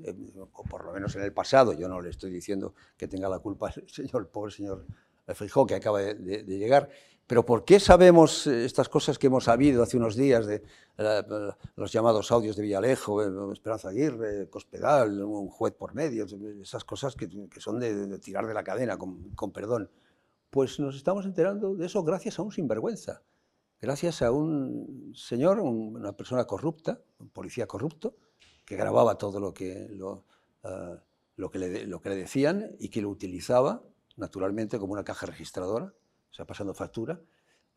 o 0.52 0.62
por 0.62 0.84
lo 0.84 0.92
menos 0.92 1.16
en 1.16 1.22
el 1.22 1.32
pasado. 1.32 1.72
Yo 1.72 1.88
no 1.88 2.00
le 2.00 2.10
estoy 2.10 2.30
diciendo 2.30 2.74
que 2.96 3.08
tenga 3.08 3.28
la 3.28 3.40
culpa 3.40 3.72
el 3.74 3.88
señor, 3.90 4.28
pobre 4.28 4.52
señor 4.52 4.86
Fijó, 5.34 5.66
que 5.66 5.74
acaba 5.74 6.00
de 6.00 6.44
llegar, 6.44 6.88
pero 7.26 7.44
¿por 7.44 7.64
qué 7.64 7.80
sabemos 7.80 8.46
eh, 8.46 8.64
estas 8.64 8.88
cosas 8.88 9.18
que 9.18 9.26
hemos 9.26 9.44
sabido 9.44 9.82
hace 9.82 9.96
unos 9.96 10.14
días 10.14 10.46
de 10.46 10.62
eh, 10.98 11.22
los 11.74 11.92
llamados 11.92 12.30
audios 12.30 12.54
de 12.56 12.62
Villalejo, 12.62 13.22
eh, 13.22 13.52
Esperanza 13.52 13.88
Aguirre, 13.88 14.48
Cospedal, 14.48 15.22
un 15.24 15.48
juez 15.48 15.74
por 15.74 15.94
medio, 15.94 16.26
esas 16.62 16.84
cosas 16.84 17.16
que, 17.16 17.28
son 17.58 17.80
de, 17.80 18.18
tirar 18.20 18.46
de 18.46 18.54
la 18.54 18.62
cadena, 18.62 18.96
con, 18.96 19.52
perdón? 19.52 19.90
Pues 20.50 20.78
nos 20.78 20.96
estamos 20.96 21.26
enterando 21.26 21.74
de 21.74 21.86
eso 21.86 22.04
gracias 22.04 22.38
a 22.38 22.42
un 22.42 22.52
sinvergüenza, 22.52 23.22
gracias 23.80 24.22
a 24.22 24.30
un 24.30 25.12
señor, 25.14 25.58
una 25.58 26.12
persona 26.12 26.44
corrupta, 26.44 27.00
un 27.18 27.30
policía 27.30 27.66
corrupto, 27.66 28.14
que 28.64 28.76
grababa 28.76 29.18
todo 29.18 29.40
lo 29.40 29.52
que, 29.52 29.88
lo, 29.90 30.24
que, 31.50 31.58
le, 31.58 32.16
decían 32.16 32.76
y 32.78 32.88
que 32.88 33.02
lo 33.02 33.10
utilizaba 33.10 33.82
naturalmente 34.16 34.78
como 34.78 34.92
una 34.92 35.04
caja 35.04 35.26
registradora 35.26 35.92
sea, 36.36 36.44
pasando 36.44 36.74
factura, 36.74 37.18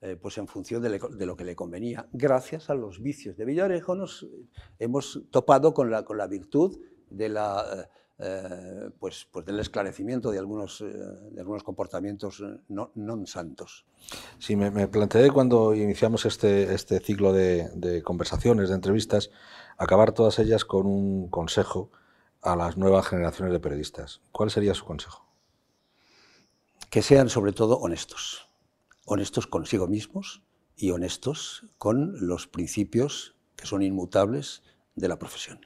eh, 0.01 0.15
pues 0.15 0.37
en 0.37 0.47
función 0.47 0.81
de, 0.81 1.25
lo 1.25 1.35
que 1.35 1.43
le 1.43 1.55
convenía. 1.55 2.07
Gracias 2.13 2.69
a 2.69 2.75
los 2.75 3.01
vicios 3.01 3.35
de 3.35 3.45
Villarejo 3.45 3.95
nos 3.95 4.27
hemos 4.79 5.23
topado 5.31 5.73
con 5.73 5.89
la, 5.89 6.03
con 6.03 6.17
la 6.17 6.27
virtud 6.27 6.79
de 7.09 7.29
la, 7.29 7.89
eh, 8.17 8.91
pues, 8.99 9.27
pues 9.31 9.45
del 9.45 9.59
esclarecimiento 9.59 10.31
de 10.31 10.39
algunos, 10.39 10.81
eh, 10.81 10.85
de 10.85 11.39
algunos 11.39 11.63
comportamientos 11.63 12.43
no, 12.69 12.91
santos. 13.25 13.85
Sí, 14.37 14.55
me, 14.55 14.71
me, 14.71 14.87
planteé 14.87 15.31
cuando 15.31 15.73
iniciamos 15.73 16.25
este, 16.25 16.73
este 16.73 16.99
ciclo 16.99 17.33
de, 17.33 17.69
de 17.75 18.01
conversaciones, 18.01 18.69
de 18.69 18.75
entrevistas, 18.75 19.31
acabar 19.77 20.13
todas 20.13 20.39
ellas 20.39 20.65
con 20.65 20.85
un 20.85 21.29
consejo 21.29 21.91
a 22.41 22.55
las 22.55 22.77
nuevas 22.77 23.07
generaciones 23.07 23.53
de 23.53 23.59
periodistas. 23.59 24.21
¿Cuál 24.31 24.49
sería 24.49 24.73
su 24.73 24.85
consejo? 24.85 25.25
Que 26.89 27.01
sean 27.01 27.29
sobre 27.29 27.51
todo 27.51 27.77
honestos 27.79 28.48
honestos 29.09 29.47
consigo 29.47 29.87
mismos 29.87 30.43
y 30.75 30.91
honestos 30.91 31.65
con 31.77 32.15
los 32.27 32.47
principios 32.47 33.35
que 33.55 33.65
son 33.65 33.81
inmutables 33.81 34.63
de 34.95 35.07
la 35.07 35.19
profesión. 35.19 35.59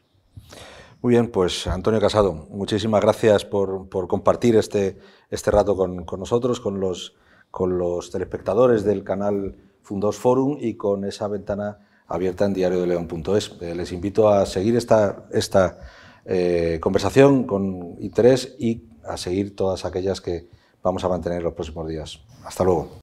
Muy 1.01 1.12
bien, 1.12 1.29
pues 1.29 1.67
Antonio 1.67 1.99
Casado, 1.99 2.47
muchísimas 2.49 3.01
gracias 3.01 3.43
por, 3.43 3.89
compartir 4.08 4.56
este, 4.56 4.97
este 5.29 5.51
rato 5.51 5.75
con, 5.75 6.06
nosotros, 6.17 6.62
con 6.62 6.79
los, 6.79 7.15
con 7.51 7.77
los 7.77 8.10
telespectadores 8.10 8.86
del 8.86 9.03
canal 9.03 9.58
Fundos 9.82 10.15
Forum 10.15 10.58
y 10.60 10.75
con 10.75 11.03
esa 11.03 11.27
ventana 11.27 11.79
abierta 12.08 12.45
en 12.45 12.53
diario 12.53 12.79
de 12.79 12.88
león.es. 12.88 13.51
Eh, 13.60 13.75
les 13.75 13.91
invito 13.91 14.29
a 14.29 14.45
seguir 14.45 14.77
esta, 14.77 15.25
esta 15.32 15.79
eh, 16.25 16.79
conversación 16.82 17.43
con 17.43 17.97
interés 17.99 18.56
y 18.58 18.84
a 19.03 19.17
seguir 19.17 19.58
todas 19.58 19.84
aquellas 19.84 20.21
que 20.21 20.47
vamos 20.82 21.03
a 21.03 21.09
mantener 21.09 21.43
los 21.43 21.53
próximos 21.53 21.88
días. 21.89 22.22
Hasta 22.45 22.63
luego. 22.63 23.03